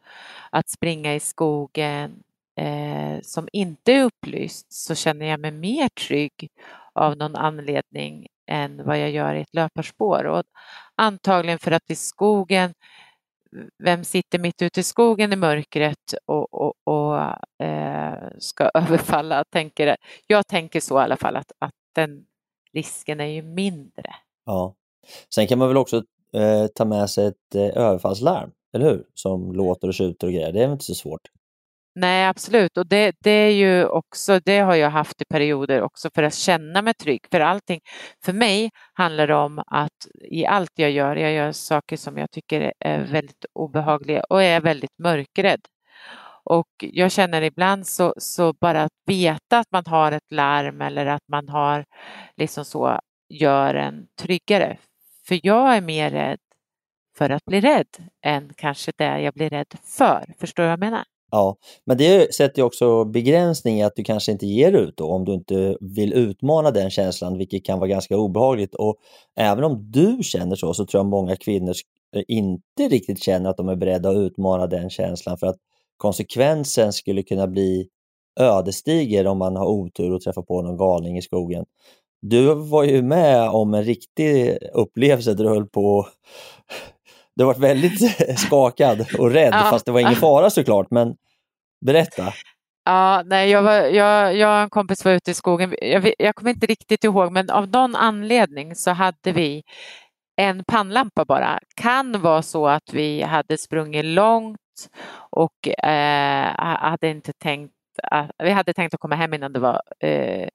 att 0.51 0.69
springa 0.69 1.15
i 1.15 1.21
skogen 1.21 2.23
eh, 2.57 3.21
som 3.23 3.49
inte 3.53 3.93
är 3.93 4.05
upplyst 4.05 4.73
så 4.73 4.95
känner 4.95 5.27
jag 5.27 5.41
mig 5.41 5.53
mer 5.53 5.89
trygg 5.89 6.51
av 6.93 7.17
någon 7.17 7.37
anledning 7.37 8.27
än 8.51 8.85
vad 8.85 8.99
jag 8.99 9.11
gör 9.11 9.35
i 9.35 9.41
ett 9.41 9.55
löparspår. 9.55 10.25
Och 10.25 10.43
antagligen 10.95 11.59
för 11.59 11.71
att 11.71 11.91
i 11.91 11.95
skogen, 11.95 12.75
vem 13.85 14.05
sitter 14.05 14.39
mitt 14.39 14.63
ute 14.63 14.81
i 14.81 14.83
skogen 14.83 15.33
i 15.33 15.37
mörkret 15.37 16.15
och, 16.27 16.55
och, 16.55 16.75
och 16.85 17.21
eh, 17.67 18.29
ska 18.39 18.65
överfalla? 18.75 19.45
Tänker, 19.45 19.97
jag 20.27 20.47
tänker 20.47 20.81
så 20.81 21.01
i 21.01 21.03
alla 21.03 21.17
fall 21.17 21.37
att, 21.37 21.53
att 21.59 21.75
den 21.95 22.25
risken 22.73 23.21
är 23.21 23.27
ju 23.27 23.43
mindre. 23.43 24.15
Ja. 24.47 24.75
Sen 25.35 25.47
kan 25.47 25.59
man 25.59 25.69
väl 25.69 25.77
också 25.77 25.97
eh, 26.33 26.67
ta 26.75 26.85
med 26.85 27.11
sig 27.11 27.27
ett 27.27 27.55
eh, 27.55 27.83
överfallslarm, 27.83 28.51
eller 28.75 28.91
hur? 28.91 29.05
Som 29.15 29.53
låter 29.53 29.89
och 29.89 29.97
skjuter 29.97 30.27
och 30.27 30.33
grejer. 30.33 30.53
Det 30.53 30.59
är 30.59 30.67
väl 30.67 30.73
inte 30.73 30.85
så 30.85 30.95
svårt. 30.95 31.29
Nej, 31.95 32.27
absolut. 32.27 32.79
Och 32.79 32.87
det, 32.87 33.13
det, 33.21 33.31
är 33.31 33.51
ju 33.51 33.87
också, 33.87 34.41
det 34.45 34.59
har 34.59 34.75
jag 34.75 34.91
haft 34.91 35.23
i 35.23 35.25
perioder 35.25 35.83
också 35.83 36.11
för 36.15 36.23
att 36.23 36.35
känna 36.35 36.83
mig 36.83 36.95
trygg. 36.95 37.27
För 37.31 37.41
allting, 37.41 37.81
för 38.25 38.33
mig 38.33 38.71
handlar 38.95 39.27
det 39.27 39.35
om 39.35 39.59
att 39.67 40.07
i 40.31 40.47
allt 40.47 40.71
jag 40.75 40.91
gör, 40.91 41.17
jag 41.17 41.33
gör 41.33 41.53
saker 41.53 41.97
som 41.97 42.19
jag 42.19 42.31
tycker 42.31 42.73
är 42.81 43.05
väldigt 43.05 43.45
obehagliga 43.53 44.25
och 44.31 44.43
är 44.43 44.61
väldigt 44.61 44.99
mörkrädd. 44.99 45.61
Och 46.45 46.69
jag 46.79 47.13
känner 47.13 47.43
ibland 47.43 47.87
så, 47.87 48.15
så 48.19 48.53
bara 48.53 48.83
att 48.83 48.93
veta 49.07 49.59
att 49.59 49.71
man 49.73 49.85
har 49.87 50.13
ett 50.13 50.33
larm 50.33 50.81
eller 50.81 51.07
att 51.07 51.29
man 51.29 51.49
har 51.49 51.85
liksom 52.37 52.65
så 52.65 53.01
gör 53.29 53.75
en 53.75 54.07
tryggare. 54.21 54.79
För 55.29 55.41
jag 55.43 55.77
är 55.77 55.81
mer 55.81 56.11
rädd 56.11 56.39
för 57.19 57.31
att 57.31 57.45
bli 57.45 57.61
rädd 57.61 57.87
än 58.25 58.53
kanske 58.57 58.93
det 58.97 59.21
jag 59.21 59.35
blir 59.35 59.51
rädd 59.51 59.75
för. 59.83 60.35
Förstår 60.41 60.63
du 60.63 60.67
vad 60.67 60.73
jag 60.73 60.81
menar? 60.81 61.05
Ja, 61.31 61.57
men 61.85 61.97
det 61.97 62.35
sätter 62.35 62.59
ju 62.59 62.67
också 62.67 63.05
begränsning 63.05 63.79
i 63.79 63.83
att 63.83 63.97
du 63.97 64.05
kanske 64.05 64.33
inte 64.33 64.47
ger 64.47 64.73
ut 64.73 64.97
då, 64.97 65.07
om 65.07 65.25
du 65.25 65.35
inte 65.35 65.77
vill 65.81 66.13
utmana 66.13 66.71
den 66.71 66.91
känslan, 66.91 67.39
vilket 67.39 67.65
kan 67.65 67.79
vara 67.79 67.89
ganska 67.89 68.17
obehagligt. 68.17 68.75
Och 68.75 68.97
även 69.37 69.65
om 69.65 69.91
du 69.91 70.19
känner 70.23 70.57
så, 70.57 70.75
så 70.75 70.87
tror 70.87 70.99
jag 70.99 71.07
många 71.07 71.37
kvinnor 71.37 71.75
eh, 72.17 72.23
inte 72.29 72.89
riktigt 72.91 73.23
känner 73.23 73.51
att 73.51 73.57
de 73.57 73.69
är 73.69 73.77
beredda 73.77 74.11
att 74.11 74.17
utmana 74.17 74.67
den 74.67 74.91
känslan 74.91 75.39
för 75.39 75.47
att 75.47 75.59
konsekvensen 75.97 76.93
skulle 76.93 77.23
kunna 77.23 77.47
bli 77.47 77.89
ödesdiger 78.41 79.27
om 79.27 79.39
man 79.39 79.57
har 79.57 79.67
otur 79.67 80.13
och 80.13 80.21
träffar 80.21 80.43
på 80.43 80.63
någon 80.63 80.77
galning 80.77 81.19
i 81.19 81.23
skogen. 81.23 81.65
Du 82.23 82.55
var 82.55 82.85
ju 82.85 83.03
med 83.03 83.49
om 83.49 83.75
en 83.75 83.85
riktig 83.85 84.59
upplevelse 84.73 85.35
där 85.35 85.45
du 85.45 85.51
höll 85.51 85.67
på 85.67 86.07
du 87.41 87.47
var 87.47 87.55
väldigt 87.55 88.39
skakad 88.39 89.07
och 89.19 89.31
rädd, 89.31 89.55
ja. 89.55 89.67
fast 89.71 89.87
det 89.87 89.93
var 89.93 90.01
ingen 90.01 90.17
fara 90.27 90.51
såklart. 90.51 90.87
Men 90.91 91.15
berätta. 91.87 92.33
Ja, 92.85 93.23
nej, 93.27 93.51
jag, 93.51 93.63
var, 93.63 93.73
jag, 93.73 94.37
jag 94.37 94.51
och 94.51 94.63
en 94.63 94.71
kompis 94.71 95.05
var 95.05 95.13
ute 95.13 95.31
i 95.31 95.35
skogen. 95.35 95.75
Jag, 95.81 96.13
jag 96.19 96.35
kommer 96.35 96.51
inte 96.51 96.67
riktigt 96.67 97.05
ihåg, 97.05 97.33
men 97.33 97.51
av 97.51 97.69
någon 97.69 97.97
anledning 97.97 98.75
så 98.75 98.91
hade 98.91 99.33
vi 99.33 99.63
en 100.37 100.65
pannlampa 100.65 101.25
bara. 101.25 101.59
Kan 101.77 102.21
vara 102.21 102.43
så 102.43 102.67
att 102.67 102.93
vi 102.93 103.23
hade 103.23 103.59
sprungit 103.59 104.05
långt 104.05 104.59
och 105.31 105.85
eh, 105.85 106.55
hade 106.59 107.09
inte 107.09 107.33
tänkt 107.33 107.75
vi 108.39 108.51
hade 108.51 108.73
tänkt 108.73 108.95
att 108.95 109.01
komma 109.01 109.15
hem 109.15 109.35
innan 109.35 109.53
det 109.53 109.61
var 109.61 109.83
eh, 110.01 110.49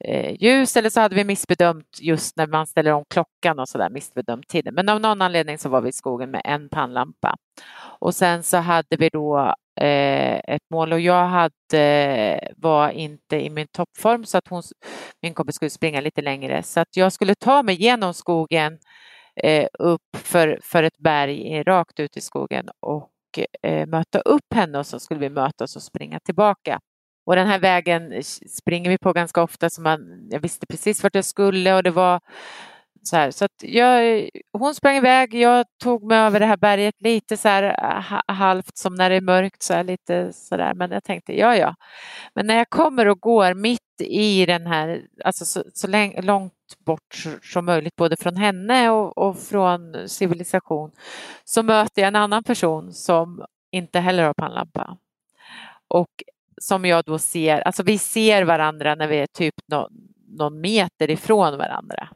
eh, 0.00 0.36
ljus 0.42 0.76
eller 0.76 0.90
så 0.90 1.00
hade 1.00 1.14
vi 1.14 1.24
missbedömt 1.24 1.98
just 2.00 2.36
när 2.36 2.46
man 2.46 2.66
ställer 2.66 2.92
om 2.92 3.04
klockan 3.10 3.58
och 3.58 3.68
så 3.68 3.78
där, 3.78 3.90
missbedömt 3.90 4.48
tiden. 4.48 4.74
Men 4.74 4.88
av 4.88 5.00
någon 5.00 5.22
anledning 5.22 5.58
så 5.58 5.68
var 5.68 5.80
vi 5.80 5.88
i 5.88 5.92
skogen 5.92 6.30
med 6.30 6.42
en 6.44 6.68
pannlampa. 6.68 7.36
Och 7.98 8.14
sen 8.14 8.42
så 8.42 8.56
hade 8.56 8.96
vi 8.96 9.08
då 9.08 9.54
eh, 9.80 10.38
ett 10.38 10.70
mål 10.70 10.92
och 10.92 11.00
jag 11.00 11.26
hade, 11.26 12.50
var 12.56 12.90
inte 12.90 13.36
i 13.36 13.50
min 13.50 13.66
toppform 13.72 14.24
så 14.24 14.38
att 14.38 14.48
hon, 14.48 14.62
min 15.22 15.34
kompis 15.34 15.56
skulle 15.56 15.70
springa 15.70 16.00
lite 16.00 16.22
längre 16.22 16.62
så 16.62 16.80
att 16.80 16.96
jag 16.96 17.12
skulle 17.12 17.34
ta 17.34 17.62
mig 17.62 17.82
genom 17.82 18.14
skogen 18.14 18.78
eh, 19.36 19.66
upp 19.78 20.16
för, 20.16 20.58
för 20.62 20.82
ett 20.82 20.98
berg 20.98 21.62
rakt 21.62 22.00
ut 22.00 22.16
i 22.16 22.20
skogen 22.20 22.68
och 22.80 23.11
eh, 23.38 23.86
möta 23.86 24.20
upp 24.20 24.54
henne 24.54 24.78
och 24.78 24.86
så 24.86 25.00
skulle 25.00 25.20
vi 25.20 25.30
mötas 25.30 25.76
och 25.76 25.82
springa 25.82 26.20
tillbaka. 26.20 26.80
Och 27.26 27.36
den 27.36 27.46
här 27.46 27.58
vägen 27.58 28.22
springer 28.48 28.90
vi 28.90 28.98
på 28.98 29.12
ganska 29.12 29.42
ofta 29.42 29.70
så 29.70 29.82
man, 29.82 30.28
jag 30.30 30.40
visste 30.40 30.66
precis 30.66 31.02
vart 31.02 31.14
jag 31.14 31.24
skulle 31.24 31.74
och 31.74 31.82
det 31.82 31.90
var 31.90 32.20
så 33.02 33.16
här. 33.16 33.30
Så 33.30 33.44
att 33.44 33.62
jag, 33.62 34.28
hon 34.52 34.74
sprang 34.74 34.96
iväg, 34.96 35.34
jag 35.34 35.66
tog 35.82 36.04
mig 36.04 36.18
över 36.18 36.40
det 36.40 36.46
här 36.46 36.56
berget 36.56 36.94
lite 37.00 37.36
så 37.36 37.48
här 37.48 37.62
eh, 37.62 38.34
halvt 38.34 38.76
som 38.76 38.94
när 38.94 39.10
det 39.10 39.16
är 39.16 39.20
mörkt 39.20 39.62
så 39.62 39.74
här 39.74 39.84
lite 39.84 40.32
så 40.32 40.56
där. 40.56 40.74
Men 40.74 40.90
jag 40.90 41.04
tänkte 41.04 41.38
ja, 41.38 41.56
ja. 41.56 41.74
Men 42.34 42.46
när 42.46 42.56
jag 42.56 42.70
kommer 42.70 43.08
och 43.08 43.20
går 43.20 43.54
mitt 43.54 43.80
i 43.98 44.46
den 44.46 44.66
här, 44.66 45.02
alltså 45.24 45.44
så, 45.44 45.64
så 45.74 45.88
långt 46.22 46.52
bort 46.78 47.26
som 47.42 47.64
möjligt 47.64 47.96
både 47.96 48.16
från 48.16 48.36
henne 48.36 48.90
och, 48.90 49.18
och 49.18 49.38
från 49.38 50.08
civilisation 50.08 50.90
så 51.44 51.62
möter 51.62 52.02
jag 52.02 52.08
en 52.08 52.16
annan 52.16 52.44
person 52.44 52.92
som 52.92 53.44
inte 53.72 54.00
heller 54.00 54.24
har 54.24 54.34
pannlampa. 54.34 54.96
Och 55.88 56.22
som 56.60 56.84
jag 56.84 57.04
då 57.04 57.18
ser, 57.18 57.60
alltså 57.60 57.82
vi 57.82 57.98
ser 57.98 58.44
varandra 58.44 58.94
när 58.94 59.08
vi 59.08 59.16
är 59.16 59.26
typ 59.26 59.54
någon, 59.66 59.92
någon 60.38 60.60
meter 60.60 61.10
ifrån 61.10 61.58
varandra. 61.58 62.08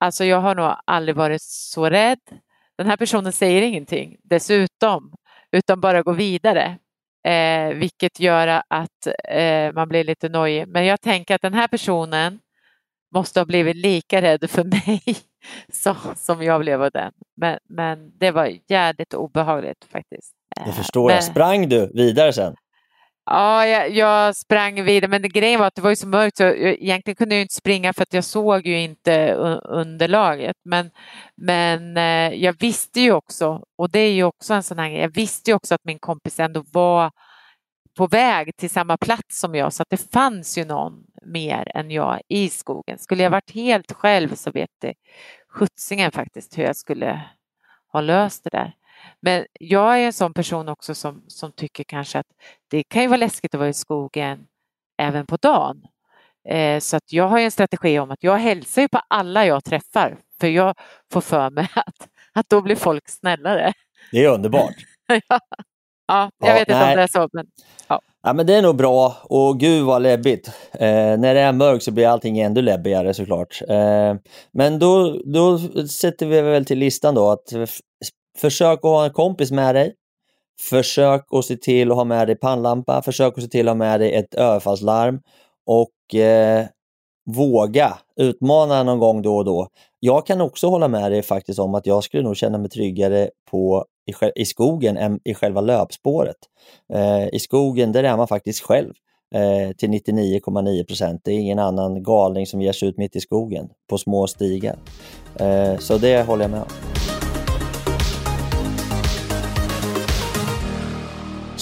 Alltså 0.00 0.24
jag 0.24 0.40
har 0.40 0.54
nog 0.54 0.74
aldrig 0.84 1.16
varit 1.16 1.42
så 1.42 1.90
rädd. 1.90 2.18
Den 2.78 2.86
här 2.86 2.96
personen 2.96 3.32
säger 3.32 3.62
ingenting 3.62 4.16
dessutom, 4.22 5.12
utan 5.52 5.80
bara 5.80 6.02
går 6.02 6.14
vidare. 6.14 6.78
Eh, 7.26 7.74
vilket 7.74 8.20
gör 8.20 8.62
att 8.68 9.06
eh, 9.28 9.72
man 9.72 9.88
blir 9.88 10.04
lite 10.04 10.28
nojig. 10.28 10.68
Men 10.68 10.86
jag 10.86 11.00
tänker 11.00 11.34
att 11.34 11.42
den 11.42 11.54
här 11.54 11.68
personen 11.68 12.38
måste 13.14 13.40
ha 13.40 13.44
blivit 13.44 13.76
lika 13.76 14.22
rädd 14.22 14.50
för 14.50 14.64
mig 14.64 15.02
som, 15.72 15.96
som 16.16 16.42
jag 16.42 16.60
blev 16.60 16.82
av 16.82 16.90
den. 16.90 17.12
Men, 17.36 17.58
men 17.68 18.18
det 18.18 18.30
var 18.30 18.52
jävligt 18.68 19.14
obehagligt 19.14 19.84
faktiskt. 19.92 20.32
Det 20.66 20.72
förstår 20.72 21.06
men, 21.06 21.14
jag. 21.14 21.24
Sprang 21.24 21.68
du 21.68 21.90
vidare 21.94 22.32
sen? 22.32 22.56
Ja, 23.28 23.66
jag, 23.66 23.90
jag, 23.90 24.36
sprang 24.36 24.84
vidare, 24.84 25.10
men 25.10 25.22
grejen 25.22 25.60
var 25.60 25.66
att 25.66 25.74
det 25.74 25.82
var 25.82 25.90
ju 25.90 25.96
så 25.96 26.08
mörkt 26.08 26.36
så 26.36 26.42
jag, 26.42 26.56
egentligen 26.58 27.16
kunde 27.16 27.34
jag 27.34 27.42
inte 27.42 27.54
springa 27.54 27.92
för 27.92 28.02
att 28.02 28.12
jag 28.12 28.24
såg 28.24 28.66
ju 28.66 28.80
inte 28.80 29.32
underlaget. 29.64 30.56
Men, 30.64 30.90
men 31.36 31.96
eh, 31.96 32.34
jag 32.34 32.52
visste 32.60 33.00
ju 33.00 33.12
också, 33.12 33.62
och 33.78 33.90
det 33.90 33.98
är 33.98 34.12
ju 34.12 34.24
också 34.24 34.54
en 34.54 34.62
sån 34.62 34.78
här 34.78 34.88
grej, 34.88 35.00
jag 35.00 35.14
visste 35.14 35.50
ju 35.50 35.54
också 35.54 35.74
att 35.74 35.84
min 35.84 35.98
kompis 35.98 36.40
ändå 36.40 36.64
var 36.72 37.10
på 37.96 38.06
väg 38.06 38.56
till 38.56 38.70
samma 38.70 38.96
plats 38.96 39.40
som 39.40 39.54
jag 39.54 39.72
så 39.72 39.82
att 39.82 39.90
det 39.90 40.12
fanns 40.12 40.58
ju 40.58 40.64
någon 40.64 40.92
mer 41.26 41.72
än 41.74 41.90
jag 41.90 42.20
i 42.28 42.48
skogen. 42.48 42.98
Skulle 42.98 43.22
jag 43.22 43.30
varit 43.30 43.50
helt 43.54 43.92
själv 43.92 44.34
så 44.34 44.50
vet 44.50 44.70
det 44.80 44.94
sjuttsingen 45.48 46.12
faktiskt 46.12 46.58
hur 46.58 46.62
jag 46.62 46.76
skulle 46.76 47.20
ha 47.92 48.00
löst 48.00 48.44
det 48.44 48.50
där. 48.50 48.72
Men 49.20 49.46
jag 49.60 50.00
är 50.00 50.06
en 50.06 50.12
sån 50.12 50.34
person 50.34 50.68
också 50.68 50.94
som, 50.94 51.24
som 51.28 51.52
tycker 51.52 51.84
kanske 51.84 52.18
att 52.18 52.26
det 52.70 52.82
kan 52.82 53.02
ju 53.02 53.08
vara 53.08 53.16
läskigt 53.16 53.54
att 53.54 53.58
vara 53.58 53.68
i 53.68 53.74
skogen 53.74 54.46
även 55.02 55.26
på 55.26 55.36
dagen. 55.36 55.82
Eh, 56.48 56.80
så 56.80 56.96
att 56.96 57.12
jag 57.12 57.28
har 57.28 57.38
en 57.38 57.50
strategi 57.50 57.98
om 57.98 58.10
att 58.10 58.22
jag 58.22 58.36
hälsar 58.36 58.82
ju 58.82 58.88
på 58.88 59.00
alla 59.08 59.46
jag 59.46 59.64
träffar 59.64 60.18
för 60.40 60.46
jag 60.46 60.74
får 61.12 61.20
för 61.20 61.50
mig 61.50 61.68
att, 61.74 62.08
att 62.32 62.48
då 62.48 62.60
blir 62.60 62.76
folk 62.76 63.08
snällare. 63.08 63.72
Det 64.12 64.24
är 64.24 64.28
underbart. 64.30 64.74
ja. 65.28 65.40
ja, 66.08 66.30
jag 66.38 66.48
Ja, 66.50 66.52
vet 66.54 66.60
inte 66.60 66.78
nej. 66.78 66.90
om 66.90 66.96
det 66.96 67.02
är 67.02 67.06
så. 67.06 67.28
Men, 67.32 67.46
ja. 67.88 68.00
Ja, 68.22 68.32
men 68.32 68.46
det 68.46 68.54
är 68.54 68.62
nog 68.62 68.76
bra 68.76 69.16
och 69.24 69.60
gud 69.60 69.84
vad 69.84 70.02
läbbigt. 70.02 70.48
Eh, 70.72 70.88
när 71.18 71.34
det 71.34 71.40
är 71.40 71.52
mörkt 71.52 71.84
så 71.84 71.90
blir 71.92 72.06
allting 72.08 72.38
ännu 72.38 72.62
läbbigare 72.62 73.14
såklart. 73.14 73.62
Eh, 73.68 74.14
men 74.52 74.78
då, 74.78 75.22
då 75.24 75.58
sätter 75.88 76.26
vi 76.26 76.40
väl 76.40 76.64
till 76.64 76.78
listan 76.78 77.14
då 77.14 77.30
att 77.30 77.52
försök 78.36 78.78
att 78.78 78.82
ha 78.82 79.04
en 79.04 79.12
kompis 79.12 79.50
med 79.50 79.74
dig. 79.74 79.94
Försök 80.60 81.24
att 81.30 81.44
se 81.44 81.56
till 81.56 81.90
att 81.90 81.96
ha 81.96 82.04
med 82.04 82.28
dig 82.28 82.36
pannlampa. 82.36 83.02
Försök 83.02 83.38
att 83.38 83.44
se 83.44 83.48
till 83.50 83.68
att 83.68 83.72
ha 83.72 83.78
med 83.78 84.00
dig 84.00 84.14
ett 84.14 84.34
överfallslarm. 84.34 85.20
Och 85.66 86.14
eh, 86.14 86.66
våga 87.26 87.98
utmana 88.16 88.82
någon 88.82 88.98
gång 88.98 89.22
då 89.22 89.36
och 89.36 89.44
då. 89.44 89.68
Jag 90.00 90.26
kan 90.26 90.40
också 90.40 90.68
hålla 90.68 90.88
med 90.88 91.12
dig 91.12 91.22
faktiskt 91.22 91.58
om 91.58 91.74
att 91.74 91.86
jag 91.86 92.04
skulle 92.04 92.22
nog 92.22 92.36
känna 92.36 92.58
mig 92.58 92.70
tryggare 92.70 93.30
på, 93.50 93.84
i, 94.06 94.40
i 94.42 94.44
skogen 94.44 94.96
än 94.96 95.20
i 95.24 95.34
själva 95.34 95.60
löpspåret. 95.60 96.36
Eh, 96.92 97.28
I 97.34 97.38
skogen 97.38 97.92
där 97.92 98.04
är 98.04 98.16
man 98.16 98.28
faktiskt 98.28 98.60
själv 98.60 98.92
eh, 99.34 99.72
till 99.76 99.90
99,9 99.90 100.86
procent. 100.86 101.20
Det 101.24 101.32
är 101.32 101.38
ingen 101.38 101.58
annan 101.58 102.02
galning 102.02 102.46
som 102.46 102.62
ger 102.62 102.72
sig 102.72 102.88
ut 102.88 102.98
mitt 102.98 103.16
i 103.16 103.20
skogen 103.20 103.68
på 103.90 103.98
små 103.98 104.26
stigar. 104.26 104.76
Eh, 105.36 105.78
så 105.78 105.98
det 105.98 106.22
håller 106.22 106.44
jag 106.44 106.50
med 106.50 106.60
om. 106.60 107.15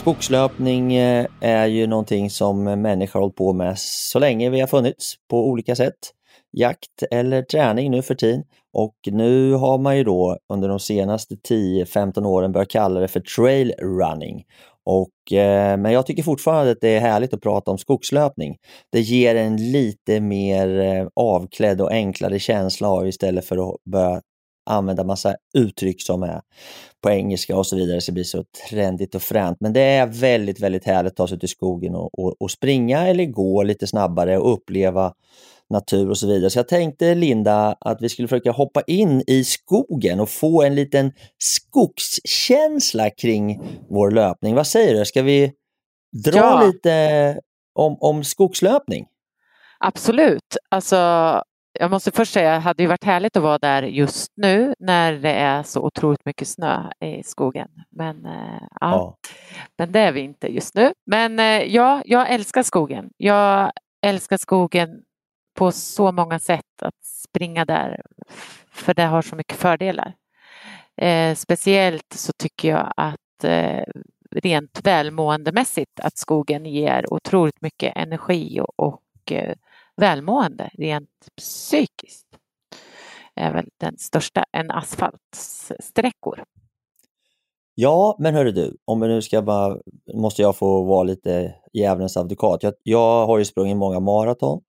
Skogslöpning 0.05 0.95
eh, 0.95 1.27
är 1.41 1.67
ju 1.67 1.87
någonting 1.87 2.31
som 2.31 2.65
människor 2.65 3.21
har 3.21 3.21
hållit 3.21 3.37
på 3.37 3.53
med 3.53 3.79
så 3.79 4.19
länge 4.19 4.51
vi 4.51 4.61
har 4.61 4.67
funnits 4.67 5.15
på 5.31 5.49
olika 5.49 5.77
sätt. 5.77 5.95
Jakt 6.53 7.03
eller 7.11 7.43
träning 7.43 7.91
nu 7.91 8.03
för 8.03 8.15
tiden. 8.15 8.45
Och 8.73 8.95
nu 9.07 9.53
har 9.53 9.79
man 9.79 9.97
ju 9.97 10.05
då 10.05 10.39
under 10.53 10.69
de 10.69 10.81
senaste 10.81 11.35
10-15 11.35 12.27
åren 12.27 12.53
börjat 12.53 12.71
kalla 12.71 13.01
det 13.01 13.09
för 13.09 13.21
trail 13.21 13.73
running. 13.79 14.45
Och, 14.85 15.33
eh, 15.33 15.77
men 15.77 15.93
jag 15.93 16.07
tycker 16.07 16.23
fortfarande 16.23 16.73
att 16.73 16.81
det 16.81 16.97
är 16.97 17.01
härligt 17.01 17.35
att 17.35 17.43
prata 17.43 17.71
om 17.71 17.79
skogslöpning. 17.79 18.57
Det 18.93 19.01
ger 19.01 19.35
en 19.35 19.73
lite 19.73 20.21
mer 20.21 20.79
eh, 20.79 21.07
avklädd 21.17 21.81
och 21.81 21.93
enklare 21.93 22.39
känsla 22.39 22.89
av 22.89 23.09
istället 23.09 23.45
för 23.45 23.71
att 23.71 23.85
börja 23.85 24.21
använda 24.67 25.05
massa 25.05 25.37
uttryck 25.55 26.03
som 26.03 26.23
är 26.23 26.41
på 27.03 27.11
engelska 27.11 27.57
och 27.57 27.67
så 27.67 27.77
vidare, 27.77 28.01
så 28.01 28.11
det 28.11 28.15
blir 28.15 28.25
så 28.25 28.45
trendigt 28.71 29.15
och 29.15 29.23
fränt. 29.23 29.57
Men 29.61 29.73
det 29.73 29.81
är 29.81 30.07
väldigt, 30.07 30.61
väldigt 30.61 30.85
härligt 30.85 31.13
att 31.13 31.17
ta 31.17 31.29
sig 31.29 31.37
ut 31.37 31.45
i 31.45 31.49
skogen 31.49 31.95
och, 31.95 32.19
och, 32.19 32.35
och 32.41 32.51
springa 32.51 33.07
eller 33.07 33.25
gå 33.25 33.63
lite 33.63 33.87
snabbare 33.87 34.39
och 34.39 34.53
uppleva 34.53 35.13
natur 35.71 36.11
och 36.11 36.19
så 36.19 36.27
vidare. 36.27 36.51
Så 36.51 36.59
jag 36.59 36.69
tänkte 36.69 37.15
Linda 37.15 37.77
att 37.81 38.03
vi 38.03 38.09
skulle 38.09 38.29
försöka 38.29 38.51
hoppa 38.53 38.83
in 38.87 39.23
i 39.27 39.45
skogen 39.45 40.21
och 40.21 40.29
få 40.29 40.63
en 40.63 40.75
liten 40.75 41.13
skogskänsla 41.39 43.11
kring 43.11 43.61
vår 43.91 44.11
löpning. 44.11 44.55
Vad 44.55 44.67
säger 44.67 44.95
du? 44.95 45.05
Ska 45.05 45.23
vi 45.23 45.53
dra 46.25 46.37
Ja. 46.37 46.67
lite 46.67 47.41
om, 47.75 47.97
om 48.01 48.25
skogslöpning? 48.25 49.07
Absolut. 49.79 50.57
Alltså, 50.69 50.97
jag 51.81 51.91
måste 51.91 52.11
först 52.11 52.33
säga, 52.33 52.53
det 52.55 52.59
hade 52.61 52.83
ju 52.83 52.87
varit 52.89 53.05
härligt 53.05 53.37
att 53.37 53.43
vara 53.43 53.59
där 53.59 53.83
just 53.83 54.33
nu 54.37 54.75
när 54.79 55.13
det 55.13 55.33
är 55.33 55.63
så 55.63 55.81
otroligt 55.83 56.25
mycket 56.25 56.49
snö 56.49 56.91
i 57.01 57.23
skogen. 57.23 57.69
Men, 57.91 58.27
eh, 58.27 58.63
ja, 58.81 58.91
Ja. 58.91 59.17
men 59.79 59.93
det 59.93 60.01
är 60.01 60.13
vi 60.13 60.21
inte 60.21 60.47
just 60.55 60.75
nu. 60.75 60.93
Men 61.07 61.39
eh, 61.39 61.63
ja, 61.63 62.03
jag 62.05 62.31
älskar 62.31 62.63
skogen. 62.63 63.11
Jag 63.17 63.73
älskar 64.07 64.37
skogen 64.37 65.03
på 65.59 65.73
så 65.73 66.13
många 66.13 66.39
sätt 66.39 66.83
att 66.83 67.05
springa 67.05 67.65
där. 67.65 68.03
För 68.71 68.95
det 68.95 69.03
har 69.03 69.23
så 69.23 69.37
mycket 69.37 69.57
fördelar. 69.57 70.15
Eh, 70.97 71.35
speciellt 71.35 72.13
så 72.15 72.33
tycker 72.39 72.69
jag 72.69 72.93
att 72.97 73.45
eh, 73.45 73.83
rent 74.31 74.81
välmåendemässigt 74.87 76.01
att 76.01 76.19
skogen 76.19 76.67
ger 76.67 77.13
otroligt 77.13 77.61
mycket 77.61 77.97
energi 77.97 78.61
och, 78.61 78.81
och 78.81 79.33
eh, 79.33 79.55
välmående 79.97 80.71
rent 80.75 81.11
psykiskt. 81.37 82.27
är 83.37 83.53
väl 83.53 83.69
den 83.81 83.99
största 83.99 84.45
än 84.53 84.71
asfaltsträckor. 84.71 86.45
Ja, 87.75 88.17
men 88.19 88.35
hörru 88.35 88.53
du, 88.53 88.77
om 88.85 89.01
vi 89.01 89.09
nu 89.09 89.23
ska 89.23 89.43
bara, 89.43 89.79
måste 90.15 90.43
jag 90.43 90.57
få 90.57 90.85
vara 90.85 91.03
lite 91.03 91.55
djävulens 91.73 92.17
advokat. 92.17 92.63
Jag, 92.63 92.75
jag 92.83 93.27
har 93.27 93.39
ju 93.39 93.45
sprungit 93.45 93.77
många 93.77 94.01
maraton 94.01 94.63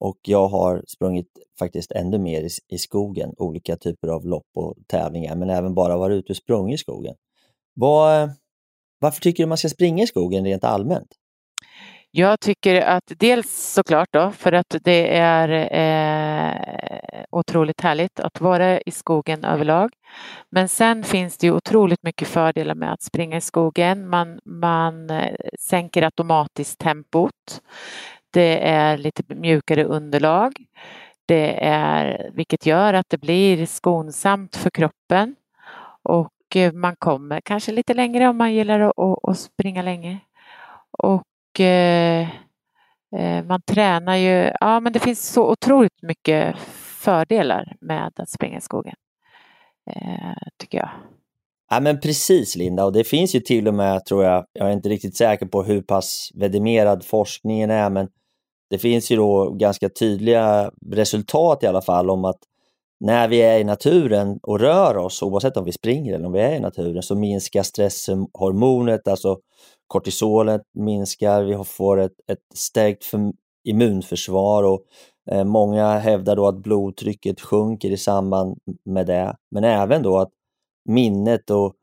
och 0.00 0.18
jag 0.22 0.48
har 0.48 0.82
sprungit 0.86 1.28
faktiskt 1.58 1.92
ännu 1.92 2.18
mer 2.18 2.42
i, 2.42 2.48
i 2.68 2.78
skogen, 2.78 3.34
olika 3.36 3.76
typer 3.76 4.08
av 4.08 4.26
lopp 4.26 4.46
och 4.54 4.76
tävlingar, 4.86 5.36
men 5.36 5.50
även 5.50 5.74
bara 5.74 5.96
varit 5.96 6.14
ute 6.14 6.32
och 6.32 6.36
sprungit 6.36 6.74
i 6.74 6.78
skogen. 6.78 7.14
Var, 7.74 8.30
varför 8.98 9.20
tycker 9.20 9.42
du 9.42 9.48
man 9.48 9.58
ska 9.58 9.68
springa 9.68 10.04
i 10.04 10.06
skogen 10.06 10.44
rent 10.44 10.64
allmänt? 10.64 11.08
Jag 12.14 12.40
tycker 12.40 12.80
att 12.80 13.12
dels 13.16 13.72
såklart 13.72 14.08
då 14.12 14.30
för 14.30 14.52
att 14.52 14.76
det 14.82 15.16
är 15.16 15.48
eh, 15.72 17.24
otroligt 17.30 17.80
härligt 17.80 18.20
att 18.20 18.40
vara 18.40 18.80
i 18.80 18.90
skogen 18.90 19.44
överlag. 19.44 19.92
Men 20.50 20.68
sen 20.68 21.04
finns 21.04 21.38
det 21.38 21.46
ju 21.46 21.52
otroligt 21.52 22.02
mycket 22.02 22.28
fördelar 22.28 22.74
med 22.74 22.92
att 22.92 23.02
springa 23.02 23.36
i 23.36 23.40
skogen. 23.40 24.08
Man, 24.08 24.40
man 24.44 25.10
eh, 25.10 25.34
sänker 25.60 26.02
automatiskt 26.02 26.78
tempot. 26.78 27.62
Det 28.30 28.68
är 28.68 28.98
lite 28.98 29.34
mjukare 29.34 29.84
underlag. 29.84 30.52
Det 31.26 31.64
är, 31.66 32.30
vilket 32.32 32.66
gör 32.66 32.94
att 32.94 33.08
det 33.08 33.18
blir 33.18 33.66
skonsamt 33.66 34.56
för 34.56 34.70
kroppen. 34.70 35.36
Och 36.02 36.56
eh, 36.56 36.72
man 36.72 36.96
kommer 36.96 37.40
kanske 37.40 37.72
lite 37.72 37.94
längre 37.94 38.28
om 38.28 38.36
man 38.36 38.54
gillar 38.54 38.80
att, 38.80 39.28
att, 39.28 39.38
springa 39.38 39.82
länge. 39.82 40.18
Och 40.98 41.22
Eh, 41.60 42.20
eh, 43.16 43.44
man 43.44 43.62
tränar 43.62 44.16
ju, 44.16 44.52
ja 44.60 44.80
men 44.80 44.92
det 44.92 44.98
finns 44.98 45.28
så 45.28 45.50
otroligt 45.50 46.02
mycket 46.02 46.58
fördelar 47.02 47.76
med 47.80 48.12
att 48.16 48.30
springa 48.30 48.58
i 48.58 48.60
skogen. 48.60 48.94
Eh, 49.90 50.36
tycker 50.58 50.78
jag. 50.78 50.90
Ja, 51.70 51.80
men 51.80 52.00
precis 52.00 52.56
Linda, 52.56 52.84
och 52.84 52.92
det 52.92 53.04
finns 53.04 53.34
ju 53.34 53.40
till 53.40 53.68
och 53.68 53.74
med, 53.74 54.04
tror 54.04 54.24
jag, 54.24 54.44
jag 54.52 54.68
är 54.68 54.72
inte 54.72 54.88
riktigt 54.88 55.16
säker 55.16 55.46
på 55.46 55.62
hur 55.62 55.82
pass 55.82 56.30
vedimerad 56.34 57.04
forskningen 57.04 57.70
är, 57.70 57.90
men 57.90 58.08
det 58.70 58.78
finns 58.78 59.10
ju 59.10 59.16
då 59.16 59.50
ganska 59.50 59.88
tydliga 59.88 60.70
resultat 60.90 61.62
i 61.62 61.66
alla 61.66 61.82
fall 61.82 62.10
om 62.10 62.24
att 62.24 62.38
när 63.04 63.28
vi 63.28 63.42
är 63.42 63.58
i 63.58 63.64
naturen 63.64 64.38
och 64.42 64.60
rör 64.60 64.96
oss, 64.96 65.22
oavsett 65.22 65.56
om 65.56 65.64
vi 65.64 65.72
springer 65.72 66.14
eller 66.14 66.26
om 66.26 66.32
vi 66.32 66.40
är 66.40 66.56
i 66.56 66.60
naturen, 66.60 67.02
så 67.02 67.14
minskar 67.14 67.62
stresshormonet, 67.62 69.08
alltså 69.08 69.38
kortisolet 69.86 70.62
minskar, 70.74 71.42
vi 71.42 71.64
får 71.64 72.00
ett, 72.00 72.12
ett 72.32 72.38
stärkt 72.54 73.04
för, 73.04 73.32
immunförsvar 73.64 74.62
och 74.62 74.82
eh, 75.30 75.44
många 75.44 75.98
hävdar 75.98 76.36
då 76.36 76.46
att 76.46 76.62
blodtrycket 76.62 77.40
sjunker 77.40 77.90
i 77.90 77.96
samband 77.96 78.58
med 78.84 79.06
det, 79.06 79.36
men 79.50 79.64
även 79.64 80.02
då 80.02 80.18
att 80.18 80.30
minnet 80.84 81.50
och, 81.50 81.74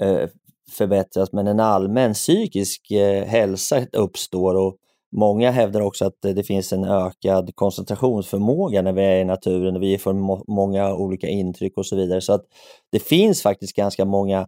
eh, 0.00 0.28
förbättras, 0.70 1.32
men 1.32 1.46
en 1.46 1.60
allmän 1.60 2.14
psykisk 2.14 2.90
eh, 2.90 3.24
hälsa 3.24 3.86
uppstår 3.92 4.54
och 4.54 4.76
Många 5.18 5.50
hävdar 5.50 5.80
också 5.80 6.04
att 6.04 6.22
det 6.22 6.42
finns 6.42 6.72
en 6.72 6.84
ökad 6.84 7.50
koncentrationsförmåga 7.54 8.82
när 8.82 8.92
vi 8.92 9.02
är 9.04 9.16
i 9.16 9.24
naturen 9.24 9.76
och 9.76 9.82
vi 9.82 9.98
får 9.98 10.12
må 10.12 10.44
många 10.48 10.94
olika 10.94 11.28
intryck 11.28 11.76
och 11.76 11.86
så 11.86 11.96
vidare. 11.96 12.20
Så 12.20 12.32
att 12.32 12.44
det 12.92 12.98
finns 12.98 13.42
faktiskt 13.42 13.76
ganska 13.76 14.04
många 14.04 14.46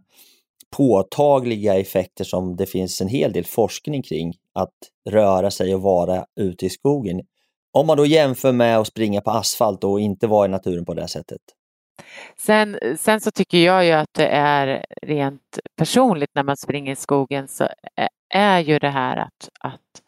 påtagliga 0.77 1.79
effekter 1.79 2.23
som 2.23 2.55
det 2.55 2.65
finns 2.65 3.01
en 3.01 3.07
hel 3.07 3.33
del 3.33 3.45
forskning 3.45 4.03
kring 4.03 4.33
att 4.53 4.73
röra 5.09 5.51
sig 5.51 5.75
och 5.75 5.81
vara 5.81 6.25
ute 6.39 6.65
i 6.65 6.69
skogen. 6.69 7.21
Om 7.73 7.87
man 7.87 7.97
då 7.97 8.05
jämför 8.05 8.51
med 8.51 8.79
att 8.79 8.87
springa 8.87 9.21
på 9.21 9.31
asfalt 9.31 9.83
och 9.83 9.99
inte 9.99 10.27
vara 10.27 10.45
i 10.45 10.49
naturen 10.49 10.85
på 10.85 10.93
det 10.93 11.07
sättet. 11.07 11.41
Sen, 12.37 12.79
sen 12.97 13.21
så 13.21 13.31
tycker 13.31 13.57
jag 13.57 13.85
ju 13.85 13.91
att 13.91 14.13
det 14.13 14.27
är 14.27 14.85
rent 15.01 15.59
personligt 15.77 16.29
när 16.35 16.43
man 16.43 16.57
springer 16.57 16.91
i 16.91 16.95
skogen 16.95 17.47
så 17.47 17.67
är 18.33 18.59
ju 18.59 18.79
det 18.79 18.89
här 18.89 19.17
att, 19.17 19.49
att 19.59 20.01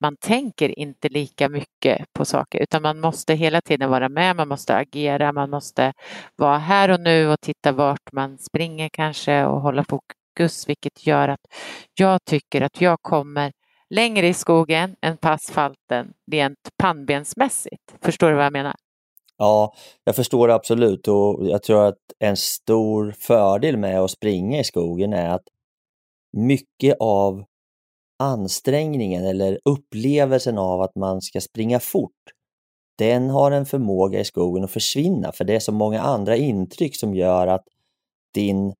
man 0.00 0.16
tänker 0.16 0.78
inte 0.78 1.08
lika 1.08 1.48
mycket 1.48 2.12
på 2.12 2.24
saker 2.24 2.62
utan 2.62 2.82
man 2.82 3.00
måste 3.00 3.34
hela 3.34 3.60
tiden 3.60 3.90
vara 3.90 4.08
med, 4.08 4.36
man 4.36 4.48
måste 4.48 4.76
agera, 4.76 5.32
man 5.32 5.50
måste 5.50 5.92
vara 6.36 6.58
här 6.58 6.90
och 6.90 7.00
nu 7.00 7.28
och 7.28 7.40
titta 7.40 7.72
vart 7.72 8.12
man 8.12 8.38
springer 8.38 8.88
kanske 8.88 9.44
och 9.44 9.60
hålla 9.60 9.84
fokus 9.84 10.68
vilket 10.68 11.06
gör 11.06 11.28
att 11.28 11.40
jag 11.94 12.24
tycker 12.24 12.60
att 12.62 12.80
jag 12.80 13.02
kommer 13.02 13.52
längre 13.90 14.26
i 14.28 14.34
skogen 14.34 14.96
än 15.02 15.16
på 15.16 15.28
asfalten 15.28 16.12
rent 16.32 16.70
pannbensmässigt. 16.78 17.94
Förstår 18.00 18.28
du 18.30 18.34
vad 18.36 18.44
jag 18.44 18.52
menar? 18.52 18.74
Ja, 19.38 19.74
jag 20.04 20.16
förstår 20.16 20.48
det 20.48 20.54
absolut 20.54 21.08
och 21.08 21.46
jag 21.46 21.62
tror 21.62 21.84
att 21.84 21.98
en 22.18 22.36
stor 22.36 23.14
fördel 23.18 23.76
med 23.76 24.00
att 24.00 24.10
springa 24.10 24.60
i 24.60 24.64
skogen 24.64 25.12
är 25.12 25.28
att 25.28 25.44
mycket 26.32 26.96
av 27.00 27.44
ansträngningen 28.18 29.24
eller 29.24 29.58
upplevelsen 29.64 30.58
av 30.58 30.80
att 30.80 30.94
man 30.94 31.22
ska 31.22 31.40
springa 31.40 31.80
fort, 31.80 32.12
den 32.98 33.30
har 33.30 33.50
en 33.50 33.66
förmåga 33.66 34.20
i 34.20 34.24
skogen 34.24 34.64
att 34.64 34.70
försvinna 34.70 35.32
för 35.32 35.44
det 35.44 35.54
är 35.54 35.60
så 35.60 35.72
många 35.72 36.00
andra 36.00 36.36
intryck 36.36 36.96
som 36.96 37.14
gör 37.14 37.46
att 37.46 37.64
din 38.34 38.74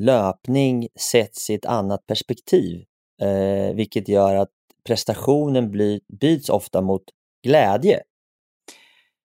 löpning 0.00 0.88
sätts 1.00 1.50
i 1.50 1.54
ett 1.54 1.66
annat 1.66 2.06
perspektiv, 2.06 2.84
eh, 3.22 3.74
vilket 3.74 4.08
gör 4.08 4.34
att 4.34 4.50
prestationen 4.86 5.70
blir, 5.70 6.00
byts 6.20 6.48
ofta 6.48 6.80
mot 6.80 7.02
glädje. 7.46 8.02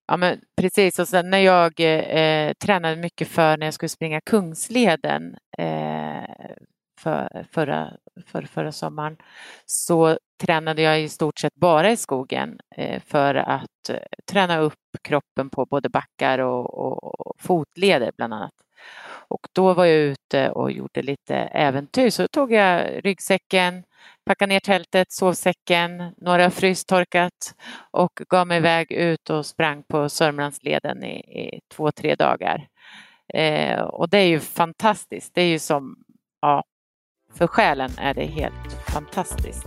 Ja, 0.07 0.17
men 0.17 0.39
precis. 0.61 0.99
Och 0.99 1.07
sen 1.07 1.29
när 1.29 1.39
jag 1.39 1.79
eh, 1.79 2.53
tränade 2.53 2.95
mycket 2.95 3.27
för 3.27 3.57
när 3.57 3.67
jag 3.67 3.73
skulle 3.73 3.89
springa 3.89 4.21
Kungsleden 4.21 5.35
eh, 5.57 6.55
för, 6.99 7.45
förra, 7.51 7.93
för, 8.25 8.41
förra 8.41 8.71
sommaren 8.71 9.17
så 9.65 10.17
tränade 10.41 10.81
jag 10.81 11.01
i 11.01 11.09
stort 11.09 11.39
sett 11.39 11.55
bara 11.55 11.91
i 11.91 11.97
skogen 11.97 12.59
eh, 12.75 13.01
för 13.01 13.35
att 13.35 13.89
eh, 13.89 13.95
träna 14.31 14.59
upp 14.59 14.73
kroppen 15.03 15.49
på 15.49 15.65
både 15.65 15.89
backar 15.89 16.39
och, 16.39 16.73
och, 16.73 17.27
och 17.27 17.41
fotleder 17.41 18.11
bland 18.17 18.33
annat. 18.33 18.53
Och 19.29 19.47
då 19.53 19.73
var 19.73 19.85
jag 19.85 19.97
ute 19.97 20.49
och 20.49 20.71
gjorde 20.71 21.01
lite 21.01 21.35
äventyr. 21.35 22.09
Så 22.09 22.27
tog 22.27 22.51
jag 22.51 23.05
ryggsäcken, 23.05 23.83
packade 24.25 24.49
ner 24.49 24.59
tältet, 24.59 25.11
sovsäcken, 25.11 26.13
några 26.17 26.49
frystorkat 26.49 27.55
och 27.91 28.21
gav 28.29 28.47
mig 28.47 28.57
iväg 28.57 28.91
ut 28.91 29.29
och 29.29 29.45
sprang 29.45 29.83
på 29.83 30.09
Sörmlandsleden 30.09 31.03
i, 31.03 31.19
i 31.19 31.59
två, 31.75 31.91
tre 31.91 32.15
dagar. 32.15 32.67
Eh, 33.33 33.81
och 33.81 34.09
det 34.09 34.17
är 34.17 34.27
ju 34.27 34.39
fantastiskt. 34.39 35.35
Det 35.35 35.41
är 35.41 35.47
ju 35.47 35.59
som, 35.59 35.95
ja, 36.41 36.63
för 37.33 37.47
själen 37.47 37.91
är 37.97 38.13
det 38.13 38.25
helt 38.25 38.73
fantastiskt. 38.93 39.65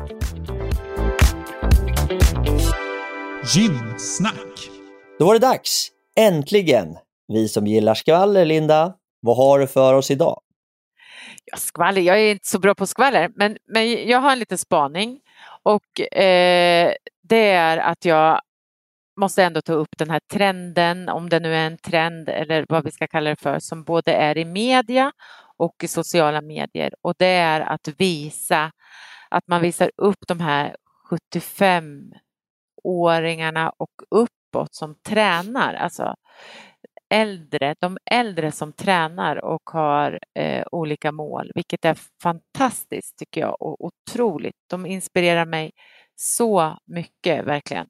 Gymsnack. 3.55 4.71
Då 5.19 5.27
var 5.27 5.35
det 5.35 5.41
dags! 5.41 5.89
Äntligen! 6.17 6.97
Vi 7.29 7.49
som 7.49 7.67
gillar 7.67 7.95
skvaller, 7.95 8.45
Linda, 8.45 8.95
vad 9.21 9.37
har 9.37 9.59
du 9.59 9.67
för 9.67 9.95
oss 9.95 10.11
idag? 10.11 10.41
Ja, 11.45 11.57
skvaller, 11.57 12.03
jag 12.03 12.21
är 12.21 12.31
inte 12.31 12.49
så 12.49 12.59
bra 12.59 12.75
på 12.75 12.87
skvaller, 12.87 13.31
men, 13.35 13.57
men 13.67 14.09
jag 14.09 14.19
har 14.19 14.33
en 14.33 14.39
liten 14.39 14.59
spaning. 14.59 15.21
Och 15.63 16.17
eh, 16.17 16.93
det 17.23 17.51
är 17.51 17.79
att 17.79 18.05
jag 18.05 18.41
måste 19.21 19.45
ändå 19.45 19.61
ta 19.61 19.73
upp 19.73 19.99
den 19.99 20.11
här 20.11 20.21
trenden, 20.33 21.09
om 21.09 21.29
det 21.29 21.41
nu 21.41 21.55
är 21.55 21.67
en 21.67 21.79
trend 21.79 22.29
eller 22.29 22.67
vad 22.69 22.85
vi 22.85 22.91
ska 22.91 23.07
kalla 23.07 23.31
det 23.31 23.41
för, 23.41 23.59
som 23.59 23.85
både 23.85 24.13
är 24.13 24.39
i 24.39 24.45
media 24.45 25.13
och 25.63 25.85
i 25.85 25.89
sociala 25.89 26.41
medier. 26.41 26.95
Och 27.03 27.15
det 27.19 27.27
är 27.27 27.61
att 27.61 27.89
visa, 27.99 28.73
att 29.31 29.49
man 29.49 29.63
visar 29.63 29.91
upp 29.97 30.19
de 30.29 30.41
här 30.41 30.77
75-åringarna 31.11 33.73
och 33.77 33.93
uppåt 34.11 34.75
som 34.75 34.95
tränar. 35.09 35.75
Alltså 35.75 36.15
äldre, 37.15 37.75
de 37.81 37.99
äldre 38.11 38.53
som 38.53 38.73
tränar 38.73 39.45
och 39.45 39.71
har 39.71 40.19
eh, 40.39 40.65
olika 40.73 41.13
mål, 41.13 41.51
vilket 41.55 41.85
är 41.85 41.99
fantastiskt 42.23 43.19
tycker 43.19 43.41
jag 43.41 43.63
och 43.63 43.85
otroligt. 43.85 44.57
De 44.71 44.87
inspirerar 44.87 45.45
mig 45.45 45.71
så 46.17 46.79
mycket 46.87 47.45
verkligen. 47.45 47.87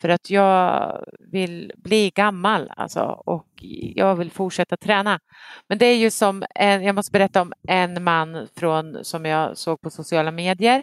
För 0.00 0.08
att 0.08 0.30
jag 0.30 1.04
vill 1.18 1.72
bli 1.76 2.10
gammal 2.10 2.72
alltså, 2.76 3.00
och 3.26 3.48
jag 3.94 4.16
vill 4.16 4.30
fortsätta 4.30 4.76
träna. 4.76 5.20
Men 5.68 5.78
det 5.78 5.86
är 5.86 5.96
ju 5.96 6.10
som, 6.10 6.44
en, 6.54 6.82
jag 6.82 6.94
måste 6.94 7.12
berätta 7.12 7.42
om 7.42 7.52
en 7.68 8.04
man 8.04 8.48
från, 8.56 9.04
som 9.04 9.24
jag 9.24 9.58
såg 9.58 9.80
på 9.80 9.90
sociala 9.90 10.30
medier 10.30 10.82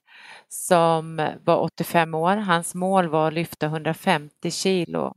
som 0.49 1.29
var 1.43 1.57
85 1.57 2.13
år. 2.13 2.35
Hans 2.37 2.75
mål 2.75 3.07
var 3.07 3.27
att 3.27 3.33
lyfta 3.33 3.65
150 3.65 4.51
kilo 4.51 5.15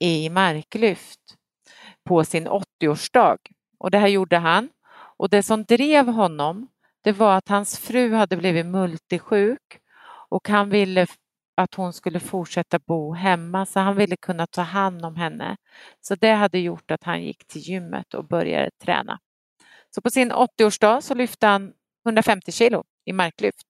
i 0.00 0.30
marklyft 0.30 1.20
på 2.04 2.24
sin 2.24 2.48
80-årsdag. 2.48 3.36
Och 3.78 3.90
det 3.90 3.98
här 3.98 4.08
gjorde 4.08 4.36
han. 4.36 4.68
Och 5.16 5.28
det 5.28 5.42
som 5.42 5.64
drev 5.64 6.08
honom 6.08 6.68
det 7.04 7.12
var 7.12 7.36
att 7.36 7.48
hans 7.48 7.78
fru 7.78 8.14
hade 8.14 8.36
blivit 8.36 8.66
multisjuk 8.66 9.78
och 10.30 10.48
han 10.48 10.70
ville 10.70 11.06
att 11.58 11.74
hon 11.74 11.92
skulle 11.92 12.20
fortsätta 12.20 12.78
bo 12.78 13.12
hemma 13.12 13.66
så 13.66 13.80
han 13.80 13.96
ville 13.96 14.16
kunna 14.16 14.46
ta 14.46 14.62
hand 14.62 15.04
om 15.04 15.16
henne. 15.16 15.56
Så 16.00 16.14
det 16.14 16.32
hade 16.32 16.58
gjort 16.58 16.90
att 16.90 17.04
han 17.04 17.22
gick 17.22 17.46
till 17.46 17.60
gymmet 17.60 18.14
och 18.14 18.24
började 18.24 18.70
träna. 18.84 19.18
Så 19.94 20.00
på 20.00 20.10
sin 20.10 20.32
80-årsdag 20.32 21.00
så 21.00 21.14
lyfte 21.14 21.46
han 21.46 21.72
150 22.06 22.52
kilo 22.52 22.84
i 23.04 23.12
marklyft. 23.12 23.66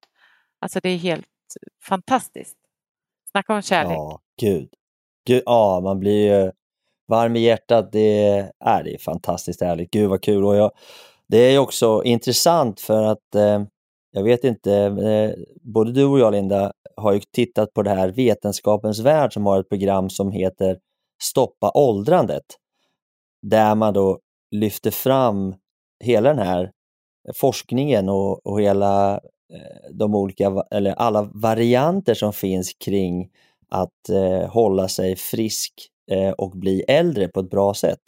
Alltså 0.60 0.80
det 0.82 0.88
är 0.88 0.96
helt 0.96 1.26
fantastiskt. 1.88 2.56
Snacka 3.30 3.54
om 3.54 3.62
kärlek. 3.62 3.92
Ja, 3.92 4.20
gud. 4.40 4.68
gud 5.26 5.42
ja, 5.46 5.80
man 5.82 5.98
blir 5.98 6.44
ju 6.44 6.52
varm 7.08 7.36
i 7.36 7.40
hjärtat. 7.40 7.92
Det 7.92 8.24
är, 8.24 8.52
det 8.84 8.94
är 8.94 8.98
fantastiskt 8.98 9.62
ärligt. 9.62 9.90
Gud 9.90 10.10
vad 10.10 10.22
kul. 10.22 10.44
Och 10.44 10.56
jag, 10.56 10.70
det 11.26 11.38
är 11.38 11.58
också 11.58 12.02
intressant 12.04 12.80
för 12.80 13.02
att 13.02 13.34
eh, 13.34 13.62
jag 14.18 14.24
vet 14.24 14.44
inte, 14.44 14.74
eh, 14.74 15.44
både 15.62 15.92
du 15.92 16.04
och 16.04 16.18
jag 16.18 16.32
Linda 16.32 16.72
har 16.96 17.12
ju 17.12 17.20
tittat 17.20 17.74
på 17.74 17.82
det 17.82 17.90
här 17.90 18.08
Vetenskapens 18.08 18.98
värld 18.98 19.32
som 19.32 19.46
har 19.46 19.60
ett 19.60 19.68
program 19.68 20.10
som 20.10 20.32
heter 20.32 20.78
Stoppa 21.22 21.70
åldrandet. 21.74 22.44
Där 23.42 23.74
man 23.74 23.94
då 23.94 24.18
lyfter 24.50 24.90
fram 24.90 25.54
hela 26.04 26.28
den 26.28 26.46
här 26.46 26.70
forskningen 27.34 28.08
och, 28.08 28.46
och 28.46 28.60
hela 28.60 29.14
eh, 29.52 29.90
de 29.90 30.14
olika, 30.14 30.64
eller 30.70 30.92
alla 30.92 31.22
varianter 31.34 32.14
som 32.14 32.32
finns 32.32 32.72
kring 32.84 33.30
att 33.68 34.08
eh, 34.08 34.50
hålla 34.50 34.88
sig 34.88 35.16
frisk 35.16 35.72
eh, 36.10 36.30
och 36.30 36.50
bli 36.50 36.80
äldre 36.88 37.28
på 37.28 37.40
ett 37.40 37.50
bra 37.50 37.74
sätt. 37.74 38.02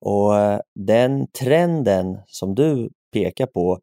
Och 0.00 0.38
eh, 0.38 0.60
den 0.74 1.26
trenden 1.26 2.18
som 2.26 2.54
du 2.54 2.90
pekar 3.12 3.46
på 3.46 3.78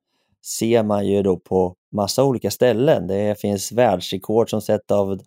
ser 0.46 0.84
man 0.84 1.08
ju 1.08 1.24
då 1.24 1.40
på 1.40 1.76
massa 1.96 2.24
olika 2.24 2.52
ställen. 2.52 3.08
Det 3.08 3.40
finns 3.42 3.72
världsrekord 3.72 4.50
som 4.50 4.62
sätts 4.62 4.92
av, 4.92 5.20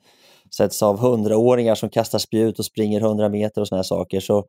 sätts 0.57 0.83
av 0.83 0.99
hundraåringar 0.99 1.75
som 1.75 1.91
kastar 1.91 2.19
spjut 2.19 2.59
och 2.59 2.65
springer 2.65 3.01
100 3.01 3.29
meter 3.29 3.61
och 3.61 3.69
sådana 3.69 3.85
saker. 3.85 4.21
Så 4.21 4.47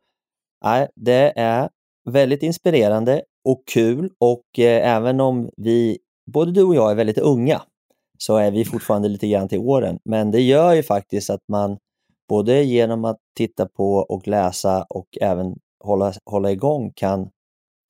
nej, 0.64 0.88
det 0.96 1.34
är 1.36 1.70
väldigt 2.10 2.44
inspirerande 2.44 3.22
och 3.46 3.64
kul 3.74 4.10
och 4.20 4.60
eh, 4.60 4.96
även 4.96 5.20
om 5.20 5.50
vi, 5.58 5.98
både 6.32 6.52
du 6.52 6.64
och 6.64 6.76
jag 6.76 6.92
är 6.92 6.96
väldigt 6.96 7.18
unga, 7.18 7.62
så 8.18 8.38
är 8.38 8.52
vi 8.52 8.66
fortfarande 8.66 9.08
lite 9.08 9.28
grann 9.28 9.48
till 9.48 9.60
åren. 9.60 10.00
Men 10.06 10.32
det 10.32 10.42
gör 10.42 10.74
ju 10.74 10.84
faktiskt 10.84 11.30
att 11.30 11.44
man 11.48 11.78
både 12.30 12.64
genom 12.64 13.06
att 13.06 13.18
titta 13.38 13.68
på 13.68 13.96
och 13.96 14.28
läsa 14.28 14.86
och 14.90 15.08
även 15.22 15.56
hålla, 15.84 16.14
hålla 16.26 16.52
igång 16.52 16.92
kan 16.96 17.30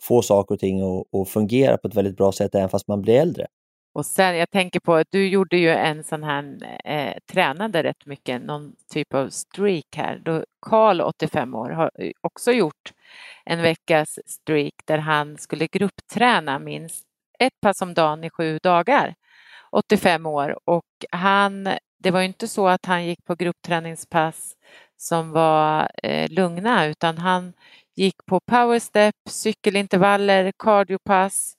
få 0.04 0.22
saker 0.22 0.56
och 0.56 0.60
ting 0.60 0.82
att, 0.82 1.22
att 1.22 1.30
fungera 1.30 1.78
på 1.78 1.88
ett 1.88 1.96
väldigt 1.96 2.18
bra 2.18 2.32
sätt 2.32 2.56
även 2.56 2.70
fast 2.70 2.88
man 2.88 3.02
blir 3.02 3.20
äldre. 3.20 3.48
Och 3.96 4.06
sen, 4.06 4.38
jag 4.38 4.50
tänker 4.52 4.80
på, 4.80 4.94
att 4.94 5.08
du 5.12 5.28
gjorde 5.28 5.58
ju 5.58 5.70
en 5.70 6.04
sån 6.04 6.24
här, 6.24 6.58
eh, 6.86 7.14
tränade 7.32 7.84
rätt 7.84 8.06
mycket, 8.06 8.42
någon 8.42 8.76
typ 8.94 9.14
av 9.14 9.30
streak 9.30 9.96
här. 9.96 10.22
Då 10.26 10.44
Karl, 10.62 11.02
85 11.02 11.56
år, 11.56 11.70
har 11.70 11.92
också 12.22 12.52
gjort 12.52 12.94
en 13.46 13.62
veckas 13.62 14.20
streak 14.26 14.74
där 14.86 14.98
han 14.98 15.38
skulle 15.38 15.68
gruppträna 15.68 16.60
minst 16.60 17.06
ett 17.40 17.62
pass 17.62 17.82
om 17.82 17.94
dagen 17.94 18.24
i 18.24 18.30
sju 18.30 18.60
dagar. 18.64 19.16
85 19.72 20.26
år 20.26 20.60
och 20.66 20.86
han, 21.12 21.70
det 22.00 22.12
var 22.12 22.22
inte 22.22 22.48
så 22.48 22.68
att 22.68 22.86
han 22.86 23.06
gick 23.06 23.26
på 23.26 23.36
gruppträningspass 23.36 24.56
som 24.98 25.32
var 25.32 25.92
eh, 26.04 26.30
lugna 26.30 26.86
utan 26.86 27.18
han 27.18 27.54
gick 27.96 28.26
på 28.26 28.40
powerstep, 28.52 29.16
cykelintervaller, 29.30 30.52
cardiopass. 30.64 31.54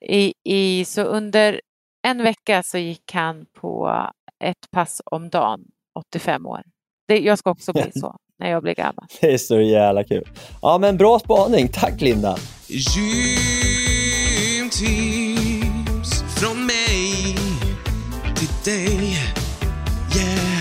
I, 0.00 0.34
i, 0.44 0.84
så 0.84 1.02
under 1.02 1.60
en 2.06 2.22
vecka 2.22 2.62
så 2.62 2.78
gick 2.78 3.12
han 3.12 3.46
på 3.60 4.02
ett 4.44 4.70
pass 4.70 5.02
om 5.04 5.28
dagen, 5.28 5.60
85 5.98 6.46
år. 6.46 6.62
Det, 7.08 7.18
jag 7.18 7.38
ska 7.38 7.50
också 7.50 7.72
bli 7.72 7.90
så 7.94 8.16
när 8.38 8.50
jag 8.50 8.62
blir 8.62 8.74
gammal. 8.74 9.06
Det 9.20 9.32
är 9.32 9.38
så 9.38 9.60
jävla 9.60 10.04
kul. 10.04 10.28
Ja, 10.62 10.78
men 10.78 10.96
bra 10.96 11.18
spaning. 11.18 11.68
Tack 11.68 12.00
Linda! 12.00 12.36
Gymtips 12.66 13.20
från 16.40 16.66
mig 16.66 17.36
till 18.36 18.72
dig. 18.72 18.96
Yeah! 20.16 20.60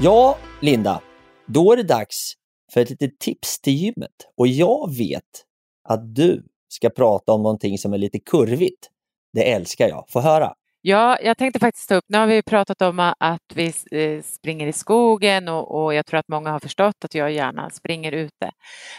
Ja, 0.00 0.38
Linda. 0.60 1.00
Då 1.46 1.72
är 1.72 1.76
det 1.76 1.82
dags 1.82 2.34
för 2.72 2.80
ett 2.80 2.90
litet 2.90 3.18
tips 3.18 3.60
till 3.60 3.72
gymmet. 3.72 4.32
Och 4.36 4.46
jag 4.46 4.96
vet 4.96 5.44
att 5.88 6.14
du 6.14 6.44
ska 6.68 6.90
prata 6.90 7.32
om 7.32 7.42
någonting 7.42 7.78
som 7.78 7.92
är 7.92 7.98
lite 7.98 8.18
kurvigt. 8.18 8.90
Det 9.32 9.52
älskar 9.52 9.88
jag. 9.88 10.04
Få 10.08 10.20
höra! 10.20 10.54
Ja, 10.84 11.18
jag 11.22 11.38
tänkte 11.38 11.60
faktiskt 11.60 11.88
ta 11.88 11.94
upp, 11.94 12.04
nu 12.08 12.18
har 12.18 12.26
vi 12.26 12.42
pratat 12.42 12.82
om 12.82 13.12
att 13.18 13.52
vi 13.54 13.72
eh, 13.90 14.22
springer 14.22 14.66
i 14.66 14.72
skogen 14.72 15.48
och, 15.48 15.84
och, 15.84 15.94
jag 15.94 16.06
tror 16.06 16.20
att 16.20 16.28
många 16.28 16.50
har 16.50 16.60
förstått 16.60 17.04
att 17.04 17.14
jag 17.14 17.32
gärna 17.32 17.70
springer 17.70 18.12
ute. 18.12 18.50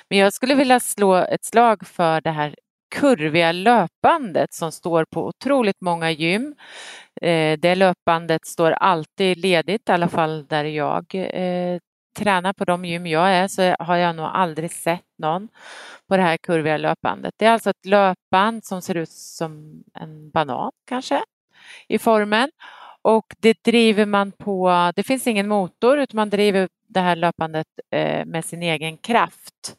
Men 0.09 0.17
jag 0.17 0.33
skulle 0.33 0.55
vilja 0.55 0.79
slå 0.79 1.15
ett 1.15 1.45
slag 1.45 1.87
för 1.87 2.21
det 2.21 2.29
här 2.29 2.55
kurviga 2.95 3.51
löpbandet 3.51 4.53
som 4.53 4.71
står 4.71 5.05
på 5.05 5.27
otroligt 5.27 5.81
många 5.81 6.11
gym. 6.11 6.55
Eh, 7.21 7.59
det 7.59 7.75
löpbandet 7.75 8.45
står 8.45 8.71
alltid 8.71 9.37
ledigt, 9.37 9.89
i 9.89 9.91
alla 9.91 10.07
fall 10.07 10.45
där 10.47 10.63
jag 10.63 11.05
eh, 11.15 11.79
tränar 12.13 12.53
på 12.53 12.65
de 12.65 12.85
gym 12.85 13.07
jag 13.07 13.29
är 13.29 13.47
så 13.47 13.75
har 13.79 13.95
jag 13.95 14.15
nog 14.15 14.25
aldrig 14.25 14.71
sett 14.71 15.05
någon 15.17 15.47
på 16.07 16.17
det 16.17 16.23
här 16.23 16.37
kurviga 16.37 16.77
löpbandet. 16.77 17.33
Det 17.37 17.45
är 17.45 17.51
alltså 17.51 17.69
ett 17.69 17.85
löpband 17.85 18.65
som 18.65 18.81
ser 18.81 18.97
ut 18.97 19.11
som 19.11 19.83
en 19.93 20.29
banan 20.29 20.71
kanske 20.85 21.23
i 21.87 21.99
formen 21.99 22.51
och 23.01 23.35
det 23.39 23.63
driver 23.63 24.05
man 24.05 24.31
på, 24.31 24.91
det 24.95 25.03
finns 25.03 25.27
ingen 25.27 25.47
motor 25.47 25.99
utan 25.99 26.15
man 26.15 26.29
driver 26.29 26.69
det 26.87 26.99
här 26.99 27.15
löpbandet 27.15 27.67
eh, 27.91 28.25
med 28.25 28.45
sin 28.45 28.63
egen 28.63 28.97
kraft. 28.97 29.77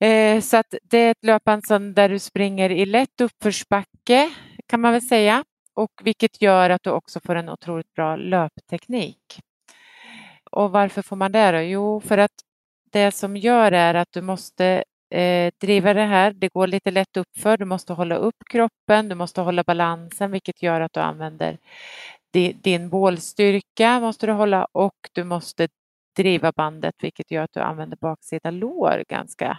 Eh, 0.00 0.40
så 0.40 0.56
att 0.56 0.74
det 0.82 0.98
är 0.98 1.10
ett 1.10 1.24
löpband 1.24 1.66
som, 1.66 1.94
där 1.94 2.08
du 2.08 2.18
springer 2.18 2.70
i 2.70 2.86
lätt 2.86 3.20
uppförsbacke 3.20 4.30
kan 4.66 4.80
man 4.80 4.92
väl 4.92 5.02
säga 5.02 5.44
och 5.74 5.90
vilket 6.02 6.42
gör 6.42 6.70
att 6.70 6.82
du 6.82 6.90
också 6.90 7.20
får 7.20 7.34
en 7.34 7.48
otroligt 7.48 7.94
bra 7.94 8.16
löpteknik. 8.16 9.40
Och 10.54 10.70
varför 10.72 11.02
får 11.02 11.16
man 11.16 11.32
det 11.32 11.52
då? 11.52 11.58
Jo, 11.58 12.00
för 12.00 12.18
att 12.18 12.32
det 12.92 13.10
som 13.12 13.36
gör 13.36 13.72
är 13.72 13.94
att 13.94 14.12
du 14.12 14.22
måste 14.22 14.84
eh, 15.10 15.52
driva 15.60 15.94
det 15.94 16.04
här. 16.04 16.32
Det 16.32 16.48
går 16.48 16.66
lite 16.66 16.90
lätt 16.90 17.16
uppför. 17.16 17.56
Du 17.56 17.64
måste 17.64 17.92
hålla 17.92 18.16
upp 18.16 18.36
kroppen, 18.50 19.08
du 19.08 19.14
måste 19.14 19.40
hålla 19.40 19.62
balansen 19.62 20.30
vilket 20.30 20.62
gör 20.62 20.80
att 20.80 20.92
du 20.92 21.00
använder 21.00 21.58
din, 22.32 22.60
din 22.62 22.88
bålstyrka 22.88 24.00
måste 24.00 24.26
du 24.26 24.32
hålla 24.32 24.66
och 24.72 24.94
du 25.12 25.24
måste 25.24 25.68
driva 26.16 26.52
bandet 26.52 26.94
vilket 27.02 27.30
gör 27.30 27.42
att 27.42 27.52
du 27.52 27.60
använder 27.60 27.96
baksida 28.00 28.50
lår 28.50 29.04
ganska 29.08 29.58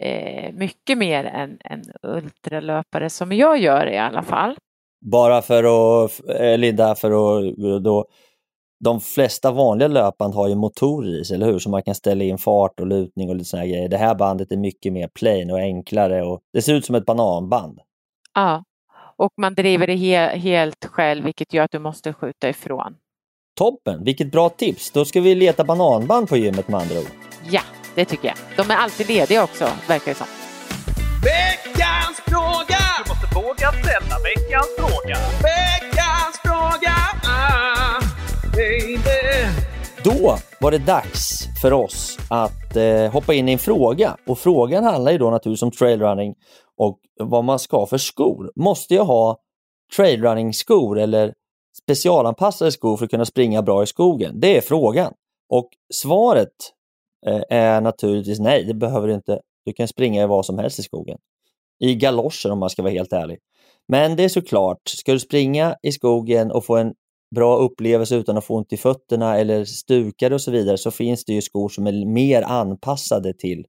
eh, 0.00 0.52
mycket 0.52 0.98
mer 0.98 1.24
än 1.24 1.58
en 1.64 1.82
ultralöpare 2.02 3.10
som 3.10 3.32
jag 3.32 3.58
gör 3.58 3.86
i 3.86 3.98
alla 3.98 4.22
fall. 4.22 4.56
Bara 5.00 5.42
för 5.42 5.64
att, 6.04 6.28
eh, 6.40 6.58
Linda, 6.58 6.94
för 6.94 7.10
att 7.10 7.58
eh, 7.58 7.76
då 7.82 8.06
de 8.84 9.00
flesta 9.00 9.50
vanliga 9.50 9.88
löpband 9.88 10.34
har 10.34 10.48
ju 10.48 10.54
motorer 10.54 11.20
i 11.20 11.24
sig, 11.24 11.34
eller 11.34 11.46
hur? 11.46 11.58
Så 11.58 11.70
man 11.70 11.82
kan 11.82 11.94
ställa 11.94 12.24
in 12.24 12.38
fart 12.38 12.80
och 12.80 12.86
lutning 12.86 13.28
och 13.28 13.36
lite 13.36 13.48
sådana 13.48 13.66
grejer. 13.66 13.88
Det 13.88 13.96
här 13.96 14.14
bandet 14.14 14.52
är 14.52 14.56
mycket 14.56 14.92
mer 14.92 15.08
plain 15.08 15.50
och 15.50 15.58
enklare 15.58 16.22
och 16.22 16.40
det 16.52 16.62
ser 16.62 16.74
ut 16.74 16.84
som 16.84 16.94
ett 16.94 17.06
bananband. 17.06 17.78
Ja, 18.34 18.64
och 19.16 19.32
man 19.40 19.54
driver 19.54 19.86
det 19.86 19.96
he 19.96 20.36
helt 20.38 20.84
själv 20.84 21.24
vilket 21.24 21.52
gör 21.52 21.64
att 21.64 21.70
du 21.70 21.78
måste 21.78 22.12
skjuta 22.12 22.48
ifrån. 22.48 22.94
Toppen, 23.58 24.04
vilket 24.04 24.32
bra 24.32 24.48
tips! 24.48 24.90
Då 24.90 25.04
ska 25.04 25.20
vi 25.20 25.34
leta 25.34 25.64
bananband 25.64 26.28
på 26.28 26.36
gymmet 26.36 26.68
med 26.68 26.80
andra 26.80 26.98
ord. 26.98 27.10
Ja, 27.50 27.62
det 27.94 28.04
tycker 28.04 28.28
jag. 28.28 28.36
De 28.56 28.72
är 28.72 28.76
alltid 28.76 29.08
lediga 29.08 29.44
också, 29.44 29.64
verkar 29.88 30.06
det 30.06 30.14
som. 30.14 30.26
Veckans 31.24 32.20
fråga! 32.26 32.82
Du 33.04 33.10
måste 33.10 33.34
våga 33.34 33.68
ställa 33.72 34.16
veckans 34.28 34.70
fråga. 34.78 35.16
Då 40.06 40.38
var 40.60 40.70
det 40.70 40.78
dags 40.78 41.48
för 41.62 41.72
oss 41.72 42.18
att 42.30 42.76
eh, 42.76 43.12
hoppa 43.12 43.34
in 43.34 43.48
i 43.48 43.52
en 43.52 43.58
fråga. 43.58 44.16
Och 44.26 44.38
frågan 44.38 44.84
handlar 44.84 45.12
ju 45.12 45.18
då 45.18 45.30
naturligtvis 45.30 45.62
om 45.62 45.70
trailrunning 45.70 46.34
och 46.76 46.98
vad 47.20 47.44
man 47.44 47.58
ska 47.58 47.76
ha 47.76 47.86
för 47.86 47.98
skor. 47.98 48.52
Måste 48.56 48.94
jag 48.94 49.04
ha 49.04 49.38
trailrunning-skor 49.96 50.98
eller 50.98 51.34
specialanpassade 51.82 52.72
skor 52.72 52.96
för 52.96 53.04
att 53.04 53.10
kunna 53.10 53.24
springa 53.24 53.62
bra 53.62 53.82
i 53.82 53.86
skogen? 53.86 54.40
Det 54.40 54.56
är 54.56 54.60
frågan. 54.60 55.12
Och 55.48 55.68
svaret 55.94 56.54
eh, 57.26 57.42
är 57.50 57.80
naturligtvis 57.80 58.38
nej, 58.38 58.64
det 58.64 58.74
behöver 58.74 59.08
du 59.08 59.14
inte. 59.14 59.40
Du 59.64 59.72
kan 59.72 59.88
springa 59.88 60.22
i 60.22 60.26
vad 60.26 60.46
som 60.46 60.58
helst 60.58 60.78
i 60.78 60.82
skogen. 60.82 61.18
I 61.80 61.94
galoscher 61.94 62.50
om 62.50 62.58
man 62.58 62.70
ska 62.70 62.82
vara 62.82 62.92
helt 62.92 63.12
ärlig. 63.12 63.38
Men 63.88 64.16
det 64.16 64.24
är 64.24 64.28
såklart, 64.28 64.88
ska 64.88 65.12
du 65.12 65.20
springa 65.20 65.76
i 65.82 65.92
skogen 65.92 66.50
och 66.50 66.64
få 66.64 66.76
en 66.76 66.94
bra 67.34 67.56
upplevelse 67.56 68.16
utan 68.16 68.36
att 68.36 68.44
få 68.44 68.54
ont 68.54 68.72
i 68.72 68.76
fötterna 68.76 69.38
eller 69.38 69.64
stukade 69.64 70.34
och 70.34 70.40
så 70.40 70.50
vidare 70.50 70.78
så 70.78 70.90
finns 70.90 71.24
det 71.24 71.32
ju 71.32 71.42
skor 71.42 71.68
som 71.68 71.86
är 71.86 72.06
mer 72.06 72.42
anpassade 72.42 73.32
till 73.32 73.66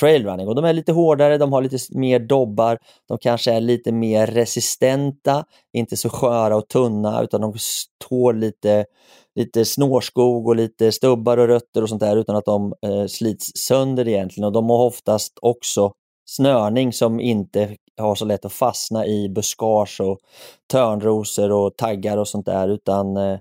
trailrunning. 0.00 0.48
Och 0.48 0.54
de 0.54 0.64
är 0.64 0.72
lite 0.72 0.92
hårdare, 0.92 1.38
de 1.38 1.52
har 1.52 1.62
lite 1.62 1.78
mer 1.90 2.18
dobbar, 2.18 2.78
de 3.08 3.18
kanske 3.18 3.52
är 3.52 3.60
lite 3.60 3.92
mer 3.92 4.26
resistenta, 4.26 5.44
inte 5.72 5.96
så 5.96 6.08
sköra 6.08 6.56
och 6.56 6.68
tunna 6.68 7.22
utan 7.22 7.40
de 7.40 7.54
tål 8.08 8.38
lite, 8.38 8.84
lite 9.34 9.64
snårskog 9.64 10.46
och 10.48 10.56
lite 10.56 10.92
stubbar 10.92 11.38
och 11.38 11.48
rötter 11.48 11.82
och 11.82 11.88
sånt 11.88 12.00
där 12.00 12.16
utan 12.16 12.36
att 12.36 12.44
de 12.44 12.74
eh, 12.86 13.06
slits 13.06 13.50
sönder 13.54 14.08
egentligen. 14.08 14.46
Och 14.46 14.52
de 14.52 14.70
har 14.70 14.86
oftast 14.86 15.38
också 15.42 15.92
snörning 16.26 16.92
som 16.92 17.20
inte 17.20 17.76
har 18.02 18.14
så 18.14 18.24
lätt 18.24 18.44
att 18.44 18.52
fastna 18.52 19.06
i 19.06 19.28
buskage 19.28 20.00
och 20.00 20.18
törnrosor 20.66 21.52
och 21.52 21.76
taggar 21.76 22.16
och 22.16 22.28
sånt 22.28 22.46
där. 22.46 22.68
Utan, 22.68 23.16
eh, 23.16 23.38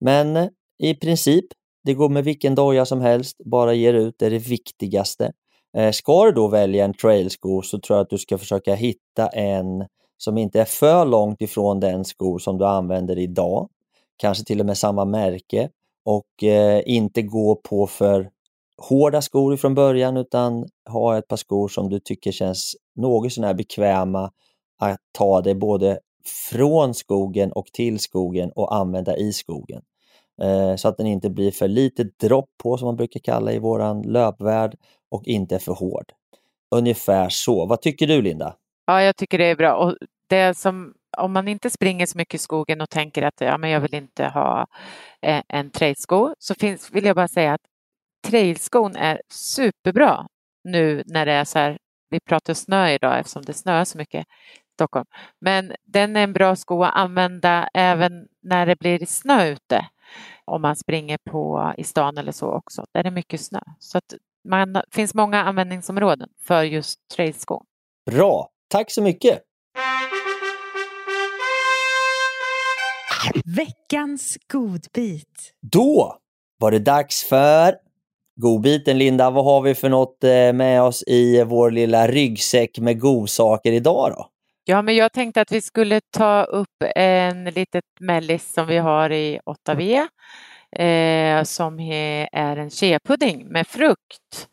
men 0.00 0.50
i 0.78 0.94
princip, 0.94 1.44
det 1.84 1.94
går 1.94 2.08
med 2.08 2.24
vilken 2.24 2.54
doja 2.54 2.86
som 2.86 3.00
helst, 3.00 3.36
bara 3.44 3.74
ger 3.74 3.94
ut, 3.94 4.14
det 4.18 4.26
är 4.26 4.30
det 4.30 4.38
viktigaste. 4.48 5.32
Eh, 5.76 5.92
ska 5.92 6.24
du 6.24 6.32
då 6.32 6.48
välja 6.48 6.84
en 6.84 6.94
trailsko 6.94 7.62
så 7.62 7.78
tror 7.78 7.96
jag 7.96 8.04
att 8.04 8.10
du 8.10 8.18
ska 8.18 8.38
försöka 8.38 8.74
hitta 8.74 9.28
en 9.28 9.86
som 10.18 10.38
inte 10.38 10.60
är 10.60 10.64
för 10.64 11.04
långt 11.04 11.42
ifrån 11.42 11.80
den 11.80 12.04
sko 12.04 12.38
som 12.38 12.58
du 12.58 12.66
använder 12.66 13.18
idag. 13.18 13.68
Kanske 14.16 14.44
till 14.44 14.60
och 14.60 14.66
med 14.66 14.78
samma 14.78 15.04
märke 15.04 15.68
och 16.04 16.44
eh, 16.44 16.82
inte 16.86 17.22
gå 17.22 17.54
på 17.56 17.86
för 17.86 18.30
hårda 18.78 19.22
skor 19.22 19.56
från 19.56 19.74
början 19.74 20.16
utan 20.16 20.68
ha 20.88 21.18
ett 21.18 21.28
par 21.28 21.36
skor 21.36 21.68
som 21.68 21.90
du 21.90 22.00
tycker 22.00 22.32
känns 22.32 22.76
något 22.96 23.32
sånär 23.32 23.54
bekväma 23.54 24.30
att 24.80 25.00
ta 25.12 25.40
dig 25.40 25.54
både 25.54 25.98
från 26.50 26.94
skogen 26.94 27.52
och 27.52 27.66
till 27.66 27.98
skogen 27.98 28.50
och 28.54 28.74
använda 28.74 29.16
i 29.16 29.32
skogen. 29.32 29.82
Eh, 30.42 30.76
så 30.76 30.88
att 30.88 30.96
den 30.96 31.06
inte 31.06 31.30
blir 31.30 31.50
för 31.50 31.68
lite 31.68 32.04
dropp 32.20 32.50
på 32.62 32.76
som 32.76 32.86
man 32.86 32.96
brukar 32.96 33.20
kalla 33.20 33.52
i 33.52 33.58
våran 33.58 34.02
löpvärld 34.02 34.76
och 35.10 35.24
inte 35.24 35.58
för 35.58 35.72
hård. 35.72 36.12
Ungefär 36.70 37.28
så. 37.28 37.66
Vad 37.66 37.80
tycker 37.80 38.06
du 38.06 38.22
Linda? 38.22 38.56
Ja, 38.86 39.02
jag 39.02 39.16
tycker 39.16 39.38
det 39.38 39.44
är 39.44 39.56
bra. 39.56 39.74
Och 39.74 39.96
det 40.26 40.56
som, 40.58 40.94
om 41.18 41.32
man 41.32 41.48
inte 41.48 41.70
springer 41.70 42.06
så 42.06 42.18
mycket 42.18 42.34
i 42.34 42.38
skogen 42.38 42.80
och 42.80 42.90
tänker 42.90 43.22
att 43.22 43.40
ja, 43.40 43.58
men 43.58 43.70
jag 43.70 43.80
vill 43.80 43.94
inte 43.94 44.24
ha 44.24 44.66
eh, 45.22 45.42
en 45.48 45.70
trailsko 45.70 46.34
så 46.38 46.54
finns, 46.54 46.90
vill 46.92 47.04
jag 47.04 47.16
bara 47.16 47.28
säga 47.28 47.54
att 47.54 47.60
trailskon 48.26 48.96
är 48.96 49.20
superbra 49.28 50.26
nu 50.64 51.02
när 51.06 51.26
det 51.26 51.32
är 51.32 51.44
så 51.44 51.58
här, 51.58 51.78
vi 52.10 52.20
pratar 52.20 52.54
snö 52.54 52.90
idag 52.90 53.18
eftersom 53.18 53.42
det 53.42 53.52
snöar 53.52 53.84
så 53.84 53.98
mycket 53.98 54.20
i 54.20 54.28
Stockholm. 54.74 55.06
Men 55.40 55.72
den 55.84 56.16
är 56.16 56.24
en 56.24 56.32
bra 56.32 56.56
sko 56.56 56.82
att 56.82 56.96
använda 56.96 57.68
även 57.74 58.12
när 58.42 58.66
det 58.66 58.76
blir 58.78 59.06
snö 59.06 59.48
ute. 59.48 59.86
Om 60.44 60.62
man 60.62 60.76
springer 60.76 61.18
på, 61.30 61.74
i 61.78 61.84
stan 61.84 62.18
eller 62.18 62.32
så 62.32 62.52
också, 62.52 62.84
där 62.94 63.02
det 63.02 63.08
är 63.08 63.10
mycket 63.10 63.40
snö. 63.40 63.60
Så 63.78 63.98
att 63.98 64.14
det 64.44 64.82
finns 64.90 65.14
många 65.14 65.42
användningsområden 65.42 66.28
för 66.42 66.62
just 66.62 66.98
trailskon. 67.16 67.64
Bra, 68.10 68.48
tack 68.68 68.90
så 68.90 69.02
mycket! 69.02 69.42
Veckans 73.56 74.38
godbit. 74.52 75.52
Då 75.72 76.18
var 76.58 76.70
det 76.70 76.78
dags 76.78 77.24
för 77.24 77.85
godbiten. 78.36 78.98
Linda, 78.98 79.30
vad 79.30 79.44
har 79.44 79.60
vi 79.60 79.74
för 79.74 79.88
något 79.88 80.24
eh, 80.24 80.52
med 80.52 80.82
oss 80.82 81.04
i 81.06 81.44
vår 81.44 81.70
lilla 81.70 82.06
ryggsäck 82.06 82.78
med 82.78 83.00
godsaker 83.00 83.72
idag 83.72 84.10
då? 84.16 84.28
Ja, 84.64 84.82
men 84.82 84.96
jag 84.96 85.12
tänkte 85.12 85.40
att 85.40 85.52
vi 85.52 85.60
skulle 85.60 86.00
ta 86.10 86.44
upp 86.44 86.82
en 86.96 87.44
litet 87.44 87.84
mellis 88.00 88.52
som 88.52 88.66
vi 88.66 88.76
har 88.76 89.12
i 89.12 89.40
8V 89.68 90.06
eh, 90.72 91.42
som 91.42 91.80
är 91.80 92.56
en 92.56 92.70
cheapudding 92.70 93.46
med 93.48 93.66
frukt. 93.66 94.48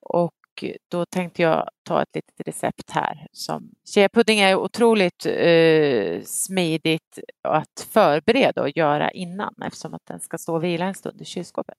Och 0.00 0.32
då 0.90 1.06
tänkte 1.06 1.42
jag 1.42 1.68
ta 1.82 2.02
ett 2.02 2.14
litet 2.14 2.48
recept 2.48 2.90
här. 2.90 3.26
Som, 3.32 3.70
cheapudding 3.94 4.40
är 4.40 4.56
otroligt 4.56 5.26
eh, 5.26 6.22
smidigt 6.22 7.18
att 7.42 7.86
förbereda 7.90 8.62
och 8.62 8.76
göra 8.76 9.10
innan 9.10 9.54
eftersom 9.66 9.94
att 9.94 10.06
den 10.06 10.20
ska 10.20 10.38
stå 10.38 10.54
och 10.54 10.64
vila 10.64 10.84
en 10.84 10.94
stund 10.94 11.22
i 11.22 11.24
kylskåpet. 11.24 11.78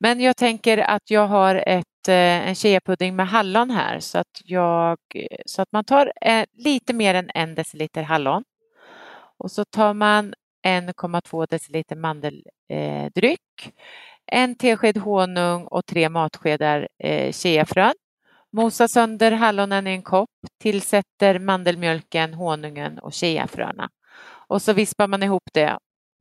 Men 0.00 0.20
jag 0.20 0.36
tänker 0.36 0.78
att 0.78 1.10
jag 1.10 1.26
har 1.26 1.54
ett, 1.54 2.08
eh, 2.08 2.48
en 2.48 2.54
cheapudding 2.54 3.16
med 3.16 3.28
hallon 3.28 3.70
här 3.70 4.00
så 4.00 4.18
att, 4.18 4.40
jag, 4.44 4.98
eh, 5.14 5.38
så 5.46 5.62
att 5.62 5.72
man 5.72 5.84
tar 5.84 6.12
eh, 6.20 6.44
lite 6.52 6.92
mer 6.92 7.14
än 7.14 7.30
en 7.34 7.54
deciliter 7.54 8.02
hallon 8.02 8.44
och 9.38 9.50
så 9.50 9.64
tar 9.64 9.94
man 9.94 10.34
1,2 10.66 11.46
deciliter 11.46 11.96
mandeldryck, 11.96 13.40
en 14.26 14.54
tesked 14.54 14.96
honung 14.96 15.64
och 15.64 15.86
tre 15.86 16.08
matskedar 16.08 16.88
cheafrön. 17.32 17.94
Mosa 18.52 18.88
sönder 18.88 19.32
hallonen 19.32 19.86
i 19.86 19.90
en 19.90 20.02
kopp, 20.02 20.30
tillsätter 20.62 21.38
mandelmjölken, 21.38 22.34
honungen 22.34 22.98
och 22.98 23.14
cheafröna 23.14 23.88
Och 24.48 24.62
så 24.62 24.72
vispar 24.72 25.06
man 25.08 25.22
ihop 25.22 25.42
det 25.54 25.78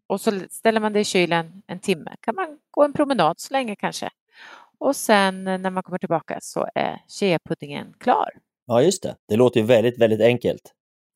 och 0.08 0.22
så 0.22 0.40
ställer 0.50 0.80
man 0.80 0.94
det 0.94 1.00
i 1.00 1.06
kylen 1.06 1.62
en 1.68 1.80
timme. 1.80 2.16
Kan 2.22 2.36
man 2.36 2.60
gå 2.72 2.84
en 2.84 2.94
promenad 2.94 3.40
så 3.40 3.54
länge 3.54 3.76
kanske. 3.76 4.10
Och 4.80 4.96
sen 4.96 5.44
när 5.44 5.70
man 5.70 5.84
kommer 5.84 5.98
tillbaka 6.00 6.38
så 6.42 6.68
är 6.76 7.02
cheapuddingen 7.08 7.94
klar. 8.00 8.30
Ja, 8.66 8.82
just 8.82 9.04
det. 9.04 9.16
Det 9.28 9.36
låter 9.36 9.60
ju 9.60 9.66
väldigt, 9.66 9.98
väldigt 9.98 10.22
enkelt. 10.22 10.62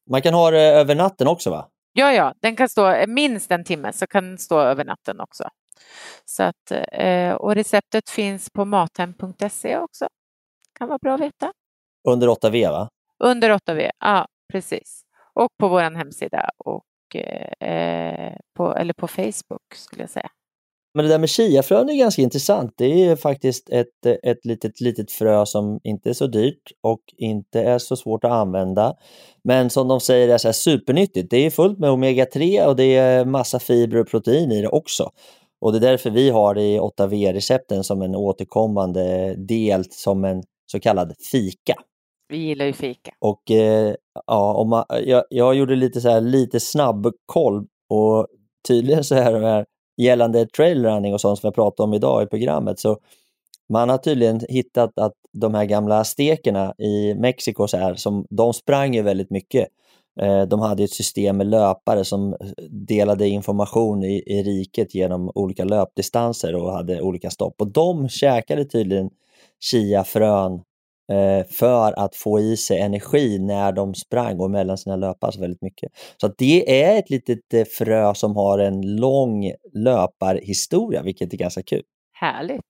Man 0.10 0.21
kan 0.21 0.34
ha 0.34 0.51
det 0.51 0.62
över 0.62 0.95
natten 0.95 1.27
också 1.27 1.49
va? 1.49 1.67
Ja, 1.93 2.13
ja, 2.13 2.34
den 2.39 2.56
kan 2.56 2.69
stå 2.69 3.08
minst 3.08 3.51
en 3.51 3.63
timme 3.63 3.93
så 3.93 4.08
kan 4.08 4.23
den 4.23 4.38
stå 4.38 4.60
över 4.60 4.86
natten 4.86 5.19
också. 5.19 5.49
Så 6.25 6.43
att, 6.43 6.71
eh, 6.91 7.34
och 7.34 7.56
receptet 7.56 8.10
finns 8.10 8.49
på 8.49 8.65
mathem.se 8.65 9.77
också. 9.77 10.08
Kan 10.80 10.88
vara 10.88 10.97
bra 10.97 11.13
att 11.13 11.21
veta. 11.21 11.54
Under 12.08 12.27
8V 12.27 12.71
va? 12.71 12.89
Under 13.19 13.49
8V, 13.49 13.91
ja 13.99 14.27
precis. 14.51 15.04
Och 15.34 15.49
på 15.58 15.67
vår 15.67 15.82
hemsida 15.82 16.49
och 16.58 16.84
eh, 17.15 18.34
på, 18.58 18.76
eller 18.76 18.93
på 18.93 19.08
Facebook 19.08 19.76
skulle 19.76 20.04
jag 20.04 20.10
säga. 20.10 20.30
Men 20.93 21.06
det 21.06 21.12
där 21.12 21.19
med 21.19 21.30
chiafrön 21.30 21.89
är 21.89 21.97
ganska 21.97 22.21
intressant. 22.21 22.74
Det 22.78 23.06
är 23.06 23.15
faktiskt 23.15 23.69
ett, 23.69 24.06
ett 24.24 24.45
litet, 24.45 24.82
litet 24.82 25.12
frö 25.12 25.45
som 25.45 25.80
inte 25.84 26.10
är 26.10 26.13
så 26.13 26.28
dyrt 26.28 26.71
och 26.84 27.02
inte 27.17 27.62
är 27.62 27.78
så 27.78 27.95
svårt 27.95 28.24
att 28.24 28.32
använda. 28.32 28.93
Men 29.43 29.69
som 29.69 29.88
de 29.88 30.00
säger 30.00 30.30
är 30.30 30.38
så 30.38 30.47
här 30.47 30.54
supernyttigt. 30.54 31.30
Det 31.30 31.45
är 31.45 31.50
fullt 31.50 31.80
med 31.80 31.89
omega-3 31.89 32.65
och 32.65 32.76
det 32.76 32.95
är 32.95 33.26
massa 33.26 33.60
fibrer 33.60 34.02
och 34.02 34.08
protein 34.08 34.52
i 34.52 34.62
det 34.62 34.67
också. 34.67 35.10
Och 35.62 35.71
det 35.71 35.78
är 35.78 35.91
därför 35.91 36.10
vi 36.10 36.30
har 36.30 36.56
det 36.56 36.63
i 36.63 36.80
8V-recepten 36.80 37.84
som 37.84 38.02
en 38.02 38.15
återkommande 38.15 39.36
del 39.36 39.84
som 39.91 40.26
en 40.26 40.43
så 40.71 40.80
kallad 40.80 41.13
fika. 41.32 41.74
Vi 42.32 42.38
gillar 42.38 42.65
ju 42.65 42.74
fika. 42.74 43.12
Och 43.20 43.52
eh, 43.52 43.96
ja, 44.28 44.54
om 44.54 44.70
man, 44.70 44.86
jag, 45.06 45.24
jag 45.30 45.56
gjorde 45.56 45.76
lite 45.76 46.02
så 46.02 46.10
här, 46.10 46.22
lite 46.22 46.60
snabb 46.60 47.12
koll 47.26 47.65
och 47.89 48.28
tydligen 48.67 49.04
så 49.04 49.15
här, 49.15 49.41
här 49.41 49.65
gällande 49.98 50.46
trailrunning 50.46 51.13
och 51.13 51.22
sånt 51.22 51.39
som 51.39 51.48
jag 51.48 51.56
pratade 51.56 51.88
om 51.88 51.94
idag 51.94 52.24
i 52.24 52.26
programmet 52.26 52.80
så 52.80 52.98
man 53.70 53.89
har 53.89 53.98
tydligen 53.98 54.41
hittat 54.50 55.00
att 55.00 55.13
de 55.34 55.54
här 55.54 55.65
gamla 55.65 56.04
stekerna 56.04 56.74
i 56.78 57.13
Mexiko 57.13 57.67
så 57.67 57.78
här, 57.78 57.96
som, 57.96 58.26
de 58.30 58.54
sprang 58.54 58.94
ju 58.94 59.02
väldigt 59.02 59.30
mycket. 59.30 59.67
Eh, 60.22 60.41
de 60.41 60.60
hade 60.60 60.84
ett 60.84 60.94
system 60.94 61.38
med 61.38 61.48
löpare 61.48 62.04
som 62.04 62.34
eh, 62.34 62.38
delade 62.70 63.28
information 63.28 64.04
i, 64.04 64.24
i 64.26 64.44
riket 64.44 64.96
genom 64.96 65.32
olika 65.36 65.63
löpdistanser 65.63 66.56
och 66.56 66.72
hade 66.72 67.02
olika 67.02 67.30
stopp. 67.30 67.62
Och 67.62 67.72
de 67.72 68.10
käkade 68.10 68.65
tydligen 68.65 69.10
chiafrön 69.60 70.62
för 71.50 72.00
att 72.00 72.15
få 72.15 72.39
i 72.39 72.58
sig 72.58 72.80
energi 72.80 73.39
när 73.39 73.71
de 73.71 73.93
sprang 73.93 74.39
och 74.39 74.52
mellan 74.52 74.78
sina 74.78 74.95
löppass 74.95 75.38
väldigt 75.38 75.62
mycket. 75.62 75.91
Så 76.17 76.28
det 76.38 76.84
är 76.84 77.00
ett 77.00 77.10
litet 77.10 77.54
eh, 77.54 77.65
frö 77.65 78.13
som 78.13 78.36
har 78.36 78.60
en 78.60 78.95
lång 78.95 79.52
löparhistoria, 79.74 81.02
vilket 81.02 81.34
är 81.34 81.38
ganska 81.38 81.63
kul. 81.63 81.84
Härligt. 82.13 82.62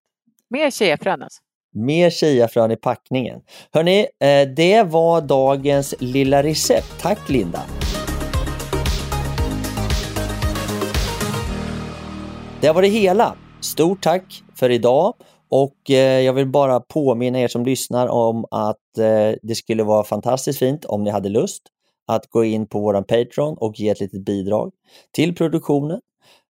Mer 0.50 0.72
chiafrön 0.72 1.22
alltså. 1.22 1.42
Mer 1.74 2.10
chiafrön 2.10 2.72
i 2.72 2.76
packningen. 2.76 3.42
Hörni, 3.74 4.00
eh, 4.00 4.50
det 4.56 4.84
var 4.84 5.22
dagens 5.22 5.96
lilla 6.00 6.44
recept. 6.44 7.02
Tack 7.02 7.30
Linda! 7.30 7.62
Det 12.62 12.72
var 12.72 12.82
det 12.82 12.88
hela. 12.88 13.36
Stort 13.62 14.04
tack 14.04 14.44
för 14.56 14.70
idag 14.70 15.14
och 15.52 15.92
eh, 15.92 16.22
jag 16.22 16.34
vill 16.34 16.48
bara 16.48 16.80
påminna 16.80 17.40
er 17.40 17.48
som 17.48 17.66
lyssnar 17.66 18.08
om 18.08 18.46
att 18.52 18.98
eh, 18.98 19.32
det 19.42 19.56
skulle 19.56 19.84
vara 19.84 20.04
fantastiskt 20.04 20.60
fint 20.60 20.86
om 20.86 21.04
ni 21.04 21.10
hade 21.10 21.30
lust 21.30 21.64
att 22.08 22.28
gå 22.30 22.44
in 22.44 22.68
på 22.68 22.80
våran 22.80 23.04
Patreon 23.04 23.58
och 23.58 23.80
ge 23.80 23.90
ett 23.90 24.00
litet 24.00 24.26
bidrag 24.26 24.72
till 25.12 25.36
produktionen. 25.36 26.02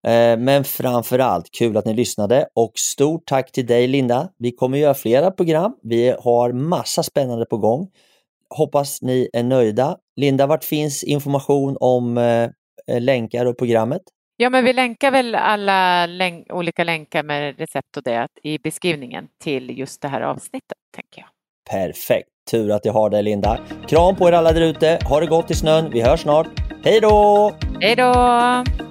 Eh, 0.08 0.38
men 0.38 0.64
framför 0.64 1.20
allt 1.20 1.52
kul 1.52 1.78
att 1.78 1.86
ni 1.86 1.94
lyssnade 1.94 2.48
och 2.54 2.72
stort 2.76 3.26
tack 3.26 3.52
till 3.52 3.66
dig 3.66 3.88
Linda. 3.88 4.30
Vi 4.38 4.52
kommer 4.52 4.78
göra 4.78 4.94
flera 4.94 5.32
program. 5.32 5.76
Vi 5.84 6.16
har 6.20 6.52
massa 6.52 7.04
spännande 7.04 7.46
på 7.46 7.58
gång. 7.58 7.88
Hoppas 8.50 9.02
ni 9.02 9.30
är 9.34 9.44
nöjda. 9.44 9.98
Linda, 10.16 10.48
vart 10.48 10.64
finns 10.64 11.04
information 11.04 11.78
om 11.80 12.18
eh, 12.18 12.50
eh, 12.88 13.02
länkar 13.02 13.46
och 13.46 13.58
programmet? 13.58 14.02
Ja, 14.42 14.50
men 14.50 14.66
vi 14.66 14.74
länkar 14.74 15.12
väl 15.12 15.36
alla 15.36 16.06
länk 16.06 16.54
olika 16.54 16.84
länkar 16.84 17.24
med 17.24 17.60
recept 17.60 17.98
och 17.98 18.04
det 18.04 18.28
i 18.44 18.58
beskrivningen 18.58 19.28
till 19.44 19.80
just 19.80 20.02
det 20.02 20.08
här 20.08 20.22
avsnittet, 20.22 20.78
tänker 20.96 21.22
jag. 21.22 21.28
Perfekt! 21.70 22.28
Tur 22.52 22.72
att 22.72 22.86
jag 22.86 22.94
har 22.94 23.10
dig 23.10 23.24
Linda. 23.24 23.60
Kram 23.88 24.16
på 24.16 24.28
er 24.28 24.32
alla 24.32 24.52
där 24.52 24.62
ute. 24.62 25.00
Ha 25.06 25.20
det 25.20 25.28
gott 25.28 25.52
i 25.52 25.54
snön. 25.54 25.90
Vi 25.94 26.02
hörs 26.02 26.22
snart. 26.22 26.48
Hej 26.84 27.00
då! 27.02 27.52
Hej 27.82 27.96
då! 27.96 28.91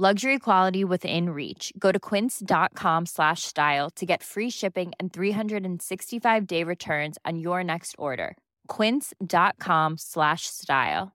Luxury 0.00 0.38
quality 0.38 0.82
within 0.82 1.28
reach. 1.28 1.74
Go 1.78 1.92
to 1.92 1.98
quince.com 1.98 3.06
slash 3.06 3.42
style 3.42 3.90
to 3.96 4.06
get 4.06 4.22
free 4.22 4.48
shipping 4.50 4.92
and 4.98 5.12
365 5.12 6.46
day 6.46 6.64
returns 6.64 7.18
on 7.26 7.38
your 7.38 7.62
next 7.62 7.94
order. 7.98 8.34
Quince.com 8.66 9.98
slash 9.98 10.46
style. 10.46 11.12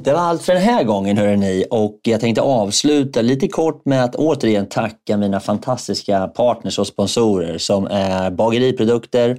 Det 0.00 0.12
var 0.12 0.20
allt 0.20 0.42
för 0.42 0.52
den 0.52 0.62
här 0.62 0.84
gången 0.84 1.18
hörrni 1.18 1.64
och 1.70 2.00
jag 2.02 2.20
tänkte 2.20 2.42
avsluta 2.42 3.22
lite 3.22 3.48
kort 3.48 3.84
med 3.84 4.04
att 4.04 4.14
återigen 4.14 4.68
tacka 4.68 5.16
mina 5.16 5.40
fantastiska 5.40 6.28
partners 6.28 6.78
och 6.78 6.86
sponsorer 6.86 7.58
som 7.58 7.86
är 7.86 8.30
Bageriprodukter, 8.30 9.38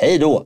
Hej 0.00 0.18
då! 0.18 0.44